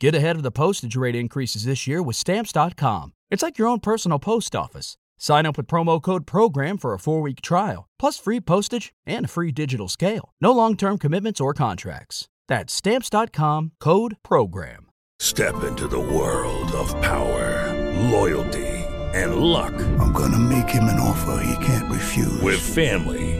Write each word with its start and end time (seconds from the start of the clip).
Get 0.00 0.14
ahead 0.14 0.36
of 0.36 0.42
the 0.42 0.50
postage 0.50 0.96
rate 0.96 1.14
increases 1.14 1.64
this 1.66 1.86
year 1.86 2.02
with 2.02 2.16
Stamps.com. 2.16 3.12
It's 3.30 3.42
like 3.42 3.58
your 3.58 3.68
own 3.68 3.80
personal 3.80 4.18
post 4.18 4.56
office. 4.56 4.96
Sign 5.18 5.44
up 5.44 5.58
with 5.58 5.66
promo 5.66 6.00
code 6.00 6.26
PROGRAM 6.26 6.78
for 6.78 6.94
a 6.94 6.98
four 6.98 7.20
week 7.20 7.42
trial, 7.42 7.86
plus 7.98 8.18
free 8.18 8.40
postage 8.40 8.94
and 9.04 9.26
a 9.26 9.28
free 9.28 9.52
digital 9.52 9.88
scale. 9.88 10.32
No 10.40 10.52
long 10.52 10.74
term 10.74 10.96
commitments 10.96 11.38
or 11.38 11.52
contracts. 11.52 12.28
That's 12.48 12.72
Stamps.com 12.72 13.72
code 13.78 14.16
PROGRAM. 14.22 14.86
Step 15.18 15.64
into 15.64 15.86
the 15.86 16.00
world 16.00 16.72
of 16.72 16.88
power, 17.02 17.92
loyalty, 18.08 18.66
and 19.12 19.36
luck. 19.36 19.74
I'm 19.98 20.12
going 20.12 20.32
to 20.32 20.38
make 20.38 20.70
him 20.70 20.84
an 20.84 20.98
offer 20.98 21.44
he 21.44 21.66
can't 21.66 21.92
refuse. 21.92 22.40
With 22.40 22.58
family, 22.58 23.39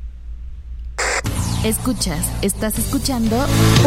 Escuchas, 1.63 2.25
estás 2.41 2.79
escuchando 2.79 3.37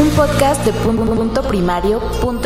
un 0.01 0.09
podcast 0.11 0.65
de 0.65 0.73
punto 0.73 1.43
primario.com. 1.43 2.45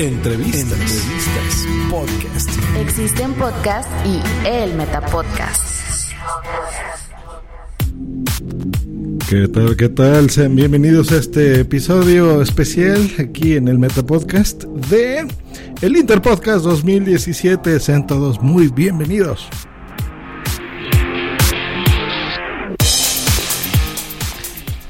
Entrevistas, 0.00 0.72
entrevistas, 0.72 1.68
podcast. 1.88 2.50
Existen 2.76 3.34
podcast 3.34 3.88
y 4.04 4.20
el 4.44 4.74
Metapodcast. 4.74 6.10
¿Qué 9.28 9.46
tal? 9.46 9.76
¿Qué 9.76 9.88
tal? 9.90 10.28
Sean 10.28 10.56
bienvenidos 10.56 11.12
a 11.12 11.18
este 11.18 11.60
episodio 11.60 12.42
especial 12.42 13.08
aquí 13.20 13.54
en 13.54 13.68
el 13.68 13.78
Metapodcast 13.78 14.64
de 14.64 15.24
el 15.82 15.96
Interpodcast 15.96 16.64
2017. 16.64 17.78
Sean 17.78 18.08
todos 18.08 18.42
muy 18.42 18.66
bienvenidos. 18.66 19.48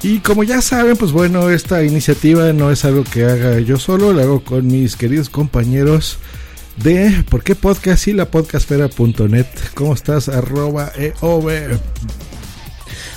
Y 0.02 0.18
como 0.18 0.42
ya 0.42 0.60
saben, 0.60 0.96
pues 0.96 1.12
bueno, 1.12 1.48
esta 1.50 1.84
iniciativa 1.84 2.52
no 2.52 2.72
es 2.72 2.84
algo 2.84 3.04
que 3.04 3.24
haga 3.24 3.60
yo 3.60 3.78
solo, 3.78 4.12
la 4.12 4.22
hago 4.22 4.42
con 4.42 4.66
mis 4.66 4.96
queridos 4.96 5.30
compañeros 5.30 6.18
de 6.76 7.24
¿Por 7.30 7.44
qué 7.44 7.54
podcast? 7.54 8.08
y 8.08 8.12
la 8.12 8.28
podcastfera.net. 8.28 9.46
¿Cómo 9.74 9.94
estás? 9.94 10.28
Arroba 10.28 10.90
EOB. 10.96 11.78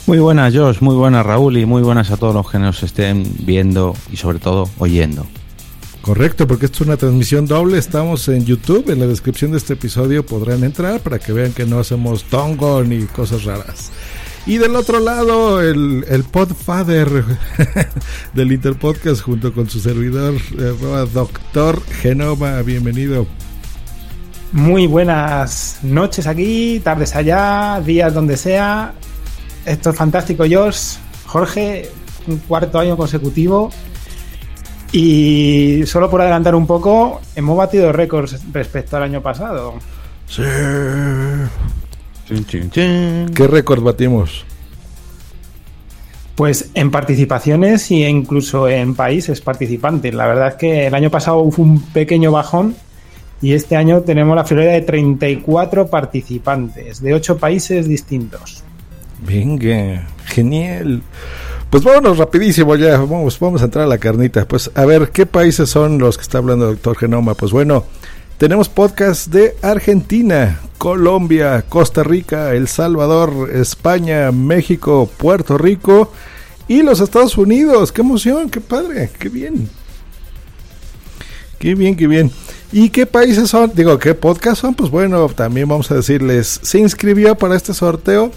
Muy 0.06 0.20
buenas, 0.20 0.54
Josh, 0.54 0.78
muy 0.82 0.96
buenas, 0.96 1.26
Raúl, 1.26 1.58
y 1.58 1.66
muy 1.66 1.82
buenas 1.82 2.12
a 2.12 2.18
todos 2.18 2.36
los 2.36 2.52
que 2.52 2.60
nos 2.60 2.84
estén 2.84 3.26
viendo 3.40 3.96
y 4.12 4.18
sobre 4.18 4.38
todo 4.38 4.70
oyendo. 4.78 5.26
Correcto, 6.04 6.46
porque 6.46 6.68
esto 6.68 6.84
es 6.84 6.88
una 6.88 6.98
transmisión 6.98 7.48
doble. 7.48 7.80
Estamos 7.80 8.28
en 8.28 8.46
YouTube. 8.46 8.92
En 8.92 9.00
la 9.00 9.08
descripción 9.08 9.50
de 9.50 9.58
este 9.58 9.74
episodio 9.74 10.24
podrán 10.24 10.64
entrar 10.64 11.00
para 11.00 11.18
que 11.18 11.34
vean 11.34 11.52
que 11.52 11.66
no 11.66 11.80
hacemos 11.80 12.26
tongo 12.26 12.84
ni 12.84 13.06
cosas 13.06 13.44
raras. 13.44 13.92
Y 14.48 14.60
del 14.60 14.76
otro 14.76 15.00
lado, 15.00 15.60
el, 15.60 16.06
el 16.08 16.24
podfather 16.24 17.08
del 18.34 18.52
Interpodcast 18.52 19.22
junto 19.22 19.52
con 19.52 19.68
su 19.68 19.80
servidor, 19.80 20.36
eh, 20.36 21.08
Doctor 21.12 21.82
Genoma. 22.02 22.62
Bienvenido. 22.62 23.26
Muy 24.52 24.86
buenas 24.86 25.80
noches 25.82 26.28
aquí, 26.28 26.80
tardes 26.84 27.16
allá, 27.16 27.82
días 27.84 28.14
donde 28.14 28.38
sea. 28.38 28.94
Esto 29.66 29.90
es 29.90 29.96
fantástico, 29.96 30.46
Josh. 30.48 30.98
Jorge, 31.26 31.90
un 32.28 32.38
cuarto 32.38 32.80
año 32.80 32.96
consecutivo. 32.96 33.72
Y 34.92 35.84
solo 35.88 36.08
por 36.10 36.22
adelantar 36.22 36.54
un 36.54 36.68
poco, 36.68 37.20
hemos 37.36 37.58
batido 37.58 37.92
récords 37.92 38.40
respecto 38.54 38.96
al 38.96 39.04
año 39.04 39.22
pasado. 39.22 39.74
Sí. 40.28 40.44
¿Qué 42.28 43.48
récord 43.48 43.84
batimos? 43.84 44.46
Pues 46.36 46.72
en 46.74 46.92
participaciones 46.92 47.90
y 47.92 48.04
incluso 48.04 48.68
en 48.68 48.96
países 48.96 49.42
participantes. 49.42 50.14
La 50.14 50.28
verdad 50.28 50.50
es 50.50 50.56
que 50.56 50.88
el 50.88 50.96
año 50.96 51.10
pasado 51.10 51.50
fue 51.52 51.64
un 51.64 51.82
pequeño 51.82 52.32
bajón 52.32 52.76
y 53.42 53.54
este 53.54 53.76
año 53.76 54.02
tenemos 54.02 54.36
la 54.36 54.44
friolera 54.44 54.74
de 54.74 54.82
34 54.82 55.88
participantes 55.88 57.02
de 57.02 57.14
8 57.14 57.38
países 57.38 57.88
distintos. 57.88 58.64
Venga, 59.26 60.08
genial. 60.26 61.04
Pues 61.70 61.84
vámonos 61.84 62.18
rapidísimo 62.18 62.76
ya, 62.76 62.98
vamos, 62.98 63.40
vamos 63.40 63.62
a 63.62 63.66
entrar 63.66 63.86
a 63.86 63.88
la 63.88 63.98
carnita. 63.98 64.48
Pues 64.48 64.72
a 64.76 64.86
ver, 64.86 65.10
¿qué 65.12 65.26
países 65.26 65.70
son 65.70 66.00
los 66.00 66.18
que 66.18 66.24
está 66.24 66.40
hablando 66.40 66.70
el 66.70 66.76
doctor 66.76 66.98
Genoma? 66.98 67.34
Pues 67.34 67.52
bueno, 67.52 67.86
tenemos 68.38 68.68
podcast 68.68 69.28
de 69.28 69.56
Argentina, 69.62 70.60
Colombia, 70.78 71.64
Costa 71.68 72.04
Rica, 72.04 72.54
El 72.54 72.68
Salvador, 72.68 73.50
España, 73.54 74.32
México, 74.32 75.10
Puerto 75.18 75.58
Rico 75.58 76.12
y 76.68 76.84
los 76.84 77.00
Estados 77.00 77.38
Unidos. 77.38 77.92
¡Qué 77.92 78.02
emoción! 78.02 78.50
¡Qué 78.50 78.60
padre! 78.60 79.10
¡Qué 79.18 79.30
bien! 79.30 79.70
¡Qué 81.60 81.76
bien, 81.76 81.96
qué 81.96 82.08
bien! 82.08 82.32
¿Y 82.72 82.90
qué 82.90 83.06
países 83.06 83.50
son? 83.50 83.72
Digo, 83.74 83.98
¿qué 84.00 84.14
podcast 84.14 84.62
son? 84.62 84.76
Pues 84.76 84.92
bueno, 84.92 85.28
también 85.30 85.70
vamos 85.70 85.90
a 85.92 85.96
decirles, 85.96 86.60
se 86.62 86.80
inscribió 86.80 87.36
para 87.36 87.56
este 87.56 87.74
sorteo 87.74 88.32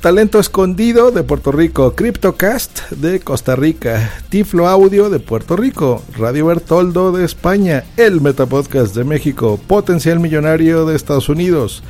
Talento 0.00 0.40
Escondido 0.40 1.10
de 1.10 1.22
Puerto 1.24 1.52
Rico, 1.52 1.94
CryptoCast 1.94 2.88
de 2.92 3.20
Costa 3.20 3.54
Rica, 3.54 4.10
Tiflo 4.30 4.66
Audio 4.66 5.10
de 5.10 5.20
Puerto 5.20 5.56
Rico, 5.56 6.02
Radio 6.16 6.46
Bertoldo 6.46 7.12
de 7.12 7.26
España, 7.26 7.84
El 7.98 8.22
Metapodcast 8.22 8.94
de 8.94 9.04
México, 9.04 9.60
Potencial 9.66 10.18
Millonario 10.18 10.86
de 10.86 10.96
Estados 10.96 11.28
Unidos, 11.28 11.82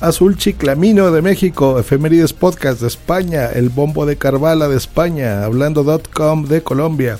Azul 0.00 0.38
Chiclamino 0.38 1.10
de 1.10 1.20
México, 1.20 1.78
Efemérides 1.78 2.32
Podcast 2.32 2.80
de 2.80 2.86
España, 2.86 3.50
El 3.52 3.68
Bombo 3.68 4.06
de 4.06 4.16
Carvala 4.16 4.66
de 4.66 4.78
España, 4.78 5.44
Hablando.com 5.44 6.46
de 6.46 6.62
Colombia, 6.62 7.18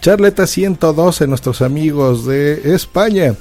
Charleta 0.00 0.48
112, 0.48 1.28
nuestros 1.28 1.62
amigos 1.62 2.26
de 2.26 2.74
España, 2.74 3.36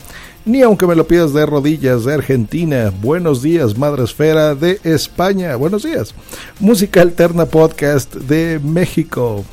ni 0.46 0.62
aunque 0.62 0.86
me 0.86 0.96
lo 0.96 1.08
pidas 1.08 1.34
de 1.34 1.46
rodillas 1.46 2.06
de 2.06 2.14
Argentina. 2.14 2.92
Buenos 3.02 3.42
días, 3.42 3.78
Madre 3.78 4.04
Esfera 4.04 4.54
de 4.54 4.80
España. 4.84 5.56
Buenos 5.56 5.84
días. 5.84 6.14
Música 6.60 7.02
Alterna 7.02 7.48
Podcast 7.48 8.14
de 8.14 8.60
México. 8.64 9.44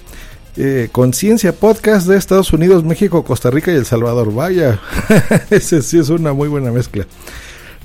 Eh, 0.57 0.91
Conciencia 0.93 1.53
Podcast 1.55 2.07
de 2.07 2.19
Estados 2.19 2.53
Unidos, 2.53 2.85
México, 2.85 3.25
Costa 3.25 3.51
Rica 3.51 3.73
y 3.73 3.77
El 3.77 3.87
Salvador. 3.87 4.35
Vaya, 4.35 4.81
ese 5.51 5.81
sí 5.81 5.99
es 5.99 6.11
una 6.11 6.35
muy 6.35 6.49
buena 6.49 6.71
mezcla. 6.71 7.07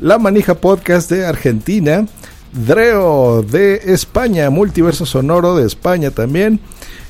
La 0.02 0.18
Manija 0.18 0.56
Podcast 0.56 1.10
de 1.10 1.26
Argentina. 1.26 2.06
Dreo 2.52 3.42
de 3.44 3.76
España, 3.94 4.50
Multiverso 4.50 5.06
Sonoro 5.06 5.56
de 5.56 5.66
España 5.66 6.12
también. 6.12 6.60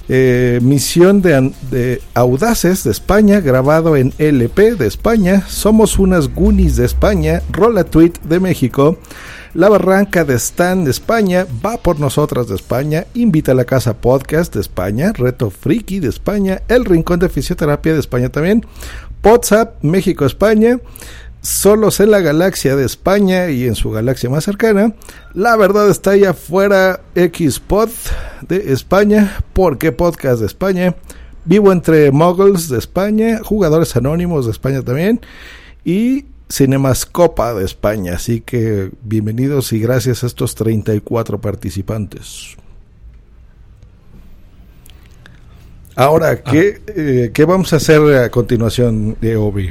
Eh, 0.09 0.59
misión 0.61 1.21
de, 1.21 1.51
de, 1.69 2.01
Audaces 2.13 2.85
de 2.85 2.91
España, 2.91 3.41
grabado 3.41 3.97
en 3.97 4.13
LP 4.17 4.75
de 4.75 4.87
España, 4.87 5.43
Somos 5.47 5.99
unas 5.99 6.33
Goonies 6.33 6.77
de 6.77 6.85
España, 6.85 7.41
Rola 7.51 7.83
Tweet 7.83 8.13
de 8.23 8.39
México, 8.39 8.97
La 9.53 9.67
Barranca 9.67 10.23
de 10.23 10.35
Stan 10.35 10.85
de 10.85 10.91
España, 10.91 11.45
Va 11.65 11.75
por 11.75 11.99
Nosotras 11.99 12.47
de 12.47 12.55
España, 12.55 13.05
Invita 13.15 13.51
a 13.51 13.55
la 13.55 13.65
Casa 13.65 13.97
Podcast 13.97 14.53
de 14.53 14.61
España, 14.61 15.11
Reto 15.11 15.49
Friki 15.49 15.99
de 15.99 16.07
España, 16.07 16.61
El 16.69 16.85
Rincón 16.85 17.19
de 17.19 17.27
Fisioterapia 17.27 17.93
de 17.93 17.99
España 17.99 18.29
también, 18.29 18.65
WhatsApp 19.27 19.83
México 19.83 20.25
España, 20.25 20.79
solos 21.47 22.01
en 22.01 22.11
la 22.11 22.19
galaxia 22.19 22.75
de 22.75 22.85
España 22.85 23.49
y 23.49 23.65
en 23.65 23.75
su 23.75 23.89
galaxia 23.89 24.29
más 24.29 24.43
cercana. 24.43 24.93
La 25.33 25.55
verdad 25.55 25.89
está 25.89 26.11
allá 26.11 26.31
afuera 26.31 26.99
Xpod 27.15 27.89
de 28.47 28.73
España, 28.73 29.37
porque 29.53 29.93
podcast 29.93 30.41
de 30.41 30.45
España. 30.45 30.95
Vivo 31.45 31.71
entre 31.71 32.11
Muggles 32.11 32.67
de 32.67 32.77
España, 32.77 33.39
jugadores 33.41 33.95
anónimos 33.95 34.45
de 34.45 34.51
España 34.51 34.81
también 34.81 35.21
y 35.85 36.25
Cinemascopa 36.51 37.53
de 37.53 37.63
España. 37.63 38.15
Así 38.15 38.41
que 38.41 38.91
bienvenidos 39.03 39.71
y 39.71 39.79
gracias 39.79 40.25
a 40.25 40.27
estos 40.27 40.53
34 40.55 41.39
participantes. 41.39 42.57
Ahora, 45.95 46.43
¿qué, 46.43 46.81
eh, 46.87 47.31
¿qué 47.33 47.45
vamos 47.45 47.71
a 47.71 47.77
hacer 47.77 48.01
a 48.17 48.29
continuación 48.29 49.15
de 49.21 49.37
Obi? 49.37 49.69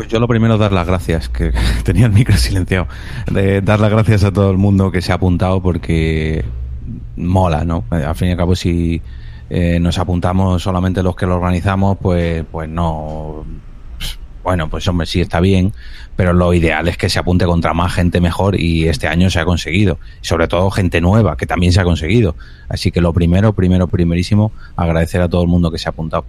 Pues 0.00 0.08
yo 0.08 0.18
lo 0.18 0.26
primero 0.26 0.56
dar 0.56 0.72
las 0.72 0.86
gracias, 0.86 1.28
que 1.28 1.52
tenía 1.84 2.06
el 2.06 2.12
micro 2.12 2.34
silenciado, 2.34 2.88
de 3.30 3.60
dar 3.60 3.80
las 3.80 3.90
gracias 3.90 4.24
a 4.24 4.32
todo 4.32 4.50
el 4.50 4.56
mundo 4.56 4.90
que 4.90 5.02
se 5.02 5.12
ha 5.12 5.16
apuntado 5.16 5.60
porque 5.60 6.42
mola, 7.16 7.66
¿no? 7.66 7.84
Al 7.90 8.14
fin 8.14 8.28
y 8.28 8.30
al 8.30 8.38
cabo 8.38 8.56
si 8.56 9.02
eh, 9.50 9.78
nos 9.78 9.98
apuntamos 9.98 10.62
solamente 10.62 11.02
los 11.02 11.14
que 11.14 11.26
lo 11.26 11.36
organizamos, 11.36 11.98
pues, 12.00 12.46
pues 12.50 12.66
no, 12.66 13.44
bueno, 14.42 14.70
pues 14.70 14.88
hombre, 14.88 15.06
sí 15.06 15.20
está 15.20 15.38
bien, 15.38 15.74
pero 16.16 16.32
lo 16.32 16.54
ideal 16.54 16.88
es 16.88 16.96
que 16.96 17.10
se 17.10 17.18
apunte 17.18 17.44
contra 17.44 17.74
más 17.74 17.92
gente 17.92 18.22
mejor 18.22 18.58
y 18.58 18.88
este 18.88 19.06
año 19.06 19.28
se 19.28 19.38
ha 19.38 19.44
conseguido. 19.44 19.98
Sobre 20.22 20.48
todo 20.48 20.70
gente 20.70 21.02
nueva, 21.02 21.36
que 21.36 21.44
también 21.44 21.74
se 21.74 21.80
ha 21.82 21.84
conseguido. 21.84 22.36
Así 22.70 22.90
que 22.90 23.02
lo 23.02 23.12
primero, 23.12 23.52
primero, 23.52 23.86
primerísimo, 23.86 24.50
agradecer 24.76 25.20
a 25.20 25.28
todo 25.28 25.42
el 25.42 25.48
mundo 25.48 25.70
que 25.70 25.76
se 25.76 25.90
ha 25.90 25.92
apuntado. 25.92 26.24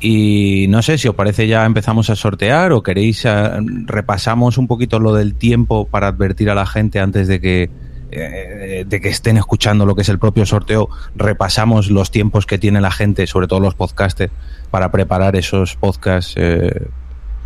Y 0.00 0.66
no 0.68 0.82
sé 0.82 0.96
si 0.96 1.08
os 1.08 1.14
parece 1.14 1.48
ya 1.48 1.64
empezamos 1.64 2.08
a 2.10 2.16
sortear 2.16 2.72
o 2.72 2.82
queréis 2.82 3.24
eh, 3.24 3.50
repasamos 3.86 4.56
un 4.56 4.68
poquito 4.68 5.00
lo 5.00 5.14
del 5.14 5.34
tiempo 5.34 5.86
para 5.86 6.08
advertir 6.08 6.50
a 6.50 6.54
la 6.54 6.66
gente 6.66 7.00
antes 7.00 7.26
de 7.26 7.40
que 7.40 7.70
eh, 8.10 8.86
de 8.88 9.00
que 9.02 9.08
estén 9.10 9.36
escuchando 9.36 9.84
lo 9.84 9.94
que 9.94 10.00
es 10.00 10.08
el 10.08 10.18
propio 10.18 10.46
sorteo, 10.46 10.88
repasamos 11.14 11.90
los 11.90 12.10
tiempos 12.10 12.46
que 12.46 12.56
tiene 12.56 12.80
la 12.80 12.90
gente, 12.90 13.26
sobre 13.26 13.46
todo 13.46 13.60
los 13.60 13.74
podcasters, 13.74 14.32
para 14.70 14.90
preparar 14.90 15.36
esos 15.36 15.76
podcasts 15.76 16.32
eh, 16.36 16.86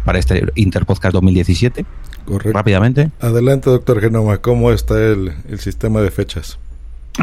para 0.04 0.20
este 0.20 0.44
Interpodcast 0.54 1.14
2017. 1.14 1.84
Correcto. 2.24 2.52
Rápidamente. 2.52 3.10
Adelante, 3.20 3.70
doctor 3.70 4.00
Genoma, 4.00 4.38
¿cómo 4.38 4.70
está 4.70 4.94
el, 4.94 5.32
el 5.48 5.58
sistema 5.58 6.00
de 6.00 6.12
fechas? 6.12 6.60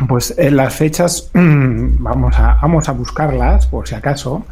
Pues 0.07 0.35
en 0.37 0.57
las 0.57 0.75
fechas 0.75 1.31
vamos 1.33 2.35
a, 2.37 2.57
vamos 2.61 2.89
a 2.89 2.91
buscarlas, 2.91 3.67
por 3.67 3.87
si 3.87 3.95
acaso. 3.95 4.45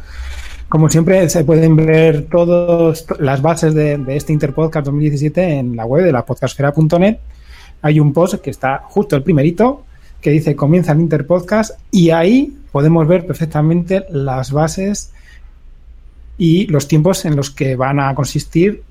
Como 0.68 0.90
siempre, 0.90 1.26
se 1.30 1.44
pueden 1.44 1.76
ver 1.76 2.26
todas 2.26 3.06
las 3.18 3.40
bases 3.40 3.72
de, 3.72 3.98
este 4.08 4.34
Interpodcast 4.34 4.84
2017 4.84 5.58
en 5.58 5.74
la 5.74 5.86
web 5.86 6.04
de 6.04 6.12
la 6.12 6.26
podcastfera.net. 6.26 7.16
Hay 7.80 7.98
un 7.98 8.12
post 8.12 8.34
que 8.42 8.50
está 8.50 8.82
justo 8.84 9.16
el 9.16 9.22
primerito, 9.22 9.84
que 10.20 10.30
dice 10.30 10.54
comienza 10.54 10.92
el 10.92 11.00
Interpodcast, 11.00 11.78
y 11.90 12.10
ahí 12.10 12.54
podemos 12.70 13.08
ver 13.08 13.26
perfectamente 13.26 14.04
las 14.10 14.52
bases 14.52 15.10
y 16.36 16.66
los 16.66 16.86
tiempos 16.86 17.24
en 17.24 17.34
los 17.34 17.50
que 17.50 17.74
van 17.74 17.98
a 17.98 18.14
consistir 18.14 18.82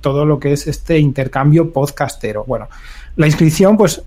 todo 0.00 0.24
lo 0.24 0.38
que 0.38 0.52
es 0.52 0.68
este 0.68 0.96
intercambio 1.00 1.72
podcastero. 1.72 2.44
Bueno, 2.44 2.68
la 3.16 3.26
inscripción 3.26 3.76
pues 3.76 4.00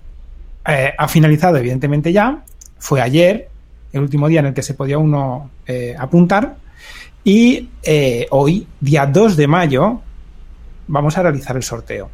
eh, 0.66 0.92
ha 0.96 1.06
finalizado 1.06 1.58
evidentemente 1.58 2.14
ya, 2.14 2.44
fue 2.78 3.02
ayer, 3.02 3.50
el 3.92 4.00
último 4.00 4.26
día 4.26 4.40
en 4.40 4.46
el 4.46 4.54
que 4.54 4.62
se 4.62 4.72
podía 4.72 4.96
uno 4.96 5.50
eh, 5.66 5.94
apuntar, 5.98 6.56
y 7.24 7.68
eh, 7.82 8.26
hoy, 8.30 8.66
día 8.80 9.06
2 9.06 9.36
de 9.36 9.46
mayo, 9.46 10.00
vamos 10.86 11.16
a 11.18 11.22
realizar 11.22 11.56
el 11.56 11.62
sorteo. 11.62 12.08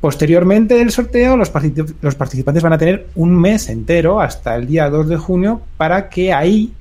Posteriormente 0.00 0.74
del 0.74 0.90
sorteo, 0.90 1.36
los, 1.36 1.52
los, 2.00 2.14
participantes 2.14 2.62
van 2.62 2.72
a 2.72 2.78
tener 2.78 3.08
un 3.16 3.38
mes 3.38 3.68
entero 3.68 4.20
hasta 4.20 4.56
el 4.56 4.66
día 4.66 4.88
2 4.88 5.08
de 5.08 5.16
junio 5.16 5.60
para 5.76 6.08
que 6.08 6.32
ahí 6.32 6.72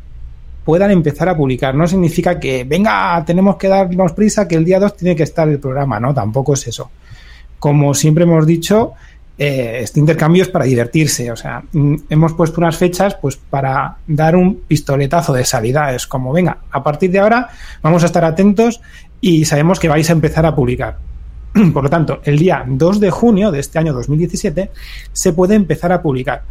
puedan 0.63 0.91
empezar 0.91 1.27
a 1.27 1.35
publicar. 1.35 1.75
No 1.75 1.87
significa 1.87 2.39
que, 2.39 2.63
venga, 2.63 3.23
tenemos 3.25 3.57
que 3.57 3.67
darnos 3.67 4.13
prisa, 4.13 4.47
que 4.47 4.55
el 4.55 4.63
día 4.63 4.79
2 4.79 4.97
tiene 4.97 5.15
que 5.15 5.23
estar 5.23 5.49
el 5.49 5.59
programa, 5.59 5.99
no, 5.99 6.13
tampoco 6.13 6.53
es 6.53 6.67
eso. 6.67 6.89
Como 7.59 7.93
siempre 7.93 8.23
hemos 8.23 8.45
dicho, 8.45 8.93
eh, 9.41 9.79
este 9.83 10.01
intercambio 10.01 10.43
es 10.43 10.49
para 10.49 10.65
divertirse, 10.65 11.31
o 11.31 11.35
sea, 11.37 11.63
mm, 11.71 11.95
hemos 12.09 12.33
puesto 12.33 12.59
unas 12.59 12.75
fechas 12.75 13.15
pues 13.15 13.37
para 13.37 13.95
dar 14.05 14.35
un 14.35 14.55
pistoletazo 14.67 15.31
de 15.31 15.45
salida, 15.45 15.93
es 15.93 16.07
como, 16.07 16.33
venga, 16.33 16.57
a 16.69 16.83
partir 16.83 17.09
de 17.09 17.19
ahora 17.19 17.47
vamos 17.81 18.03
a 18.03 18.07
estar 18.07 18.25
atentos 18.25 18.81
y 19.21 19.45
sabemos 19.45 19.79
que 19.79 19.87
vais 19.87 20.09
a 20.09 20.11
empezar 20.11 20.45
a 20.45 20.53
publicar. 20.53 20.97
Por 21.73 21.83
lo 21.83 21.89
tanto, 21.89 22.19
el 22.25 22.37
día 22.37 22.65
2 22.67 22.99
de 22.99 23.11
junio 23.11 23.49
de 23.49 23.61
este 23.61 23.79
año 23.79 23.93
2017 23.93 24.71
se 25.13 25.31
puede 25.31 25.55
empezar 25.55 25.93
a 25.93 26.01
publicar. 26.01 26.43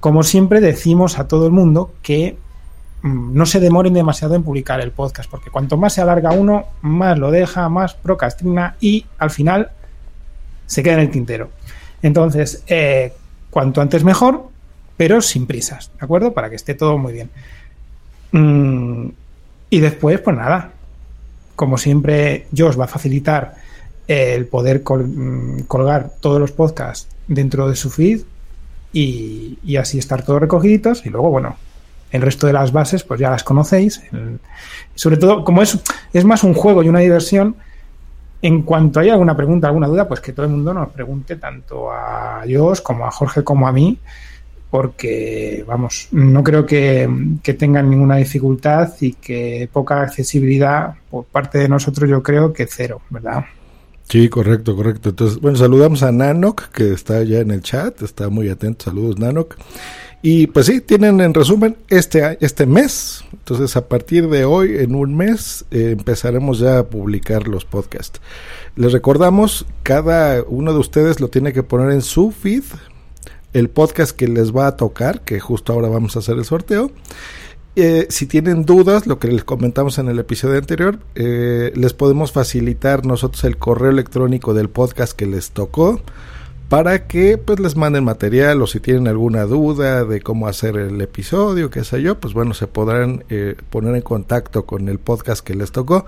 Como 0.00 0.22
siempre 0.22 0.60
decimos 0.60 1.18
a 1.18 1.28
todo 1.28 1.46
el 1.46 1.52
mundo 1.52 1.94
que 2.02 2.36
mm, 3.00 3.32
no 3.34 3.46
se 3.46 3.58
demoren 3.58 3.94
demasiado 3.94 4.34
en 4.34 4.42
publicar 4.42 4.82
el 4.82 4.90
podcast, 4.90 5.30
porque 5.30 5.48
cuanto 5.48 5.78
más 5.78 5.94
se 5.94 6.02
alarga 6.02 6.32
uno, 6.32 6.66
más 6.82 7.18
lo 7.18 7.30
deja, 7.30 7.70
más 7.70 7.94
procrastina 7.94 8.76
y 8.80 9.06
al 9.16 9.30
final 9.30 9.70
se 10.70 10.84
queda 10.84 10.94
en 10.94 11.00
el 11.00 11.10
tintero. 11.10 11.50
Entonces, 12.00 12.62
eh, 12.68 13.12
cuanto 13.50 13.80
antes 13.80 14.04
mejor, 14.04 14.48
pero 14.96 15.20
sin 15.20 15.46
prisas, 15.46 15.90
¿de 15.98 16.04
acuerdo? 16.04 16.32
Para 16.32 16.48
que 16.48 16.54
esté 16.54 16.74
todo 16.74 16.96
muy 16.96 17.12
bien. 17.12 17.30
Mm, 18.30 19.08
y 19.68 19.80
después, 19.80 20.20
pues 20.20 20.36
nada, 20.36 20.70
como 21.56 21.76
siempre, 21.76 22.46
yo 22.52 22.68
os 22.68 22.78
va 22.78 22.84
a 22.84 22.88
facilitar 22.88 23.56
el 24.06 24.46
poder 24.46 24.84
col 24.84 25.64
colgar 25.66 26.12
todos 26.20 26.38
los 26.40 26.52
podcasts 26.52 27.08
dentro 27.26 27.68
de 27.68 27.74
su 27.74 27.90
feed 27.90 28.22
y, 28.92 29.76
así 29.76 29.98
estar 29.98 30.24
todos 30.24 30.40
recogiditos 30.40 31.04
y 31.04 31.10
luego, 31.10 31.30
bueno, 31.30 31.56
el 32.12 32.22
resto 32.22 32.46
de 32.46 32.52
las 32.52 32.70
bases 32.70 33.02
pues 33.02 33.18
ya 33.18 33.30
las 33.30 33.42
conocéis. 33.42 34.02
Sobre 34.94 35.16
todo, 35.16 35.44
como 35.44 35.62
es, 35.62 35.78
es 36.12 36.24
más 36.24 36.44
un 36.44 36.54
juego 36.54 36.84
y 36.84 36.88
una 36.88 37.00
diversión, 37.00 37.56
en 38.42 38.62
cuanto 38.62 39.00
haya 39.00 39.12
alguna 39.12 39.36
pregunta, 39.36 39.66
alguna 39.66 39.86
duda, 39.86 40.08
pues 40.08 40.20
que 40.20 40.32
todo 40.32 40.46
el 40.46 40.52
mundo 40.52 40.72
nos 40.72 40.88
pregunte 40.90 41.36
tanto 41.36 41.90
a 41.92 42.42
Dios 42.46 42.80
como 42.80 43.06
a 43.06 43.10
Jorge 43.10 43.44
como 43.44 43.68
a 43.68 43.72
mí, 43.72 43.98
porque, 44.70 45.64
vamos, 45.66 46.08
no 46.12 46.44
creo 46.44 46.64
que, 46.64 47.08
que, 47.42 47.54
tengan 47.54 47.90
ninguna 47.90 48.16
dificultad 48.16 48.92
y 49.00 49.14
que 49.14 49.68
poca 49.72 50.02
accesibilidad 50.02 50.94
por 51.10 51.24
parte 51.24 51.58
de 51.58 51.68
nosotros, 51.68 52.08
yo 52.08 52.22
creo 52.22 52.52
que 52.52 52.66
cero, 52.66 53.00
¿verdad? 53.10 53.44
Sí, 54.10 54.28
correcto, 54.28 54.74
correcto. 54.74 55.10
Entonces, 55.10 55.38
bueno, 55.40 55.56
saludamos 55.56 56.02
a 56.02 56.10
Nanok, 56.10 56.70
que 56.70 56.92
está 56.92 57.22
ya 57.22 57.38
en 57.38 57.52
el 57.52 57.62
chat, 57.62 58.02
está 58.02 58.28
muy 58.28 58.48
atento. 58.48 58.86
Saludos, 58.86 59.20
Nanok. 59.20 59.54
Y 60.22 60.48
pues 60.48 60.66
sí, 60.66 60.82
tienen 60.82 61.20
en 61.20 61.32
resumen 61.32 61.76
este, 61.88 62.36
este 62.44 62.66
mes. 62.66 63.24
Entonces, 63.32 63.74
a 63.76 63.88
partir 63.88 64.28
de 64.28 64.44
hoy, 64.44 64.76
en 64.78 64.94
un 64.94 65.16
mes, 65.16 65.64
eh, 65.70 65.94
empezaremos 65.98 66.58
ya 66.58 66.78
a 66.78 66.86
publicar 66.86 67.48
los 67.48 67.64
podcasts. 67.64 68.20
Les 68.76 68.92
recordamos, 68.92 69.66
cada 69.82 70.42
uno 70.42 70.74
de 70.74 70.78
ustedes 70.78 71.20
lo 71.20 71.28
tiene 71.28 71.54
que 71.54 71.62
poner 71.62 71.90
en 71.92 72.02
su 72.02 72.32
feed, 72.32 72.64
el 73.54 73.70
podcast 73.70 74.14
que 74.14 74.28
les 74.28 74.54
va 74.54 74.66
a 74.66 74.76
tocar, 74.76 75.22
que 75.22 75.40
justo 75.40 75.72
ahora 75.72 75.88
vamos 75.88 76.16
a 76.16 76.18
hacer 76.18 76.36
el 76.36 76.44
sorteo. 76.44 76.92
Eh, 77.76 78.06
si 78.10 78.26
tienen 78.26 78.66
dudas, 78.66 79.06
lo 79.06 79.18
que 79.18 79.28
les 79.28 79.44
comentamos 79.44 79.98
en 79.98 80.08
el 80.08 80.18
episodio 80.18 80.58
anterior, 80.58 80.98
eh, 81.14 81.72
les 81.74 81.94
podemos 81.94 82.30
facilitar 82.30 83.06
nosotros 83.06 83.42
el 83.44 83.56
correo 83.56 83.90
electrónico 83.90 84.52
del 84.52 84.68
podcast 84.68 85.14
que 85.14 85.24
les 85.24 85.50
tocó 85.52 86.02
para 86.70 87.08
que 87.08 87.36
pues 87.36 87.58
les 87.58 87.74
manden 87.74 88.04
material 88.04 88.62
o 88.62 88.66
si 88.68 88.78
tienen 88.78 89.08
alguna 89.08 89.42
duda 89.42 90.04
de 90.04 90.20
cómo 90.20 90.46
hacer 90.46 90.76
el 90.76 91.00
episodio, 91.00 91.68
qué 91.68 91.82
sé 91.82 92.00
yo, 92.00 92.20
pues 92.20 92.32
bueno, 92.32 92.54
se 92.54 92.68
podrán 92.68 93.24
eh, 93.28 93.56
poner 93.70 93.96
en 93.96 94.02
contacto 94.02 94.66
con 94.66 94.88
el 94.88 95.00
podcast 95.00 95.44
que 95.44 95.56
les 95.56 95.72
tocó. 95.72 96.06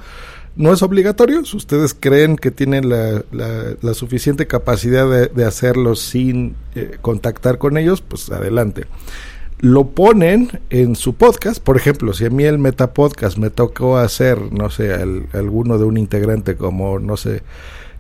No 0.55 0.73
es 0.73 0.83
obligatorio, 0.83 1.45
si 1.45 1.57
ustedes 1.57 1.97
creen 1.99 2.37
que 2.37 2.53
tienen 2.53 2.89
la, 2.89 3.25
la, 3.33 3.75
la 3.81 3.95
suficiente 3.95 4.47
capacidad 4.47 5.11
de, 5.11 5.27
de 5.27 5.45
hacerlo 5.45 5.97
sin 5.97 6.55
eh, 6.77 6.97
contactar 7.01 7.59
con 7.59 7.77
ellos, 7.77 8.01
pues 8.01 8.31
adelante 8.31 8.87
lo 9.59 9.89
ponen 9.91 10.61
en 10.71 10.95
su 10.95 11.15
podcast. 11.15 11.61
Por 11.63 11.77
ejemplo, 11.77 12.13
si 12.13 12.25
a 12.25 12.31
mí 12.31 12.45
el 12.45 12.59
Metapodcast 12.59 13.37
me 13.37 13.51
tocó 13.51 13.97
hacer, 13.97 14.53
no 14.53 14.71
sé, 14.71 14.93
el, 14.93 15.27
alguno 15.33 15.77
de 15.79 15.85
un 15.85 15.99
integrante 15.99 16.57
como, 16.57 17.01
no 17.01 17.17
sé, 17.17 17.43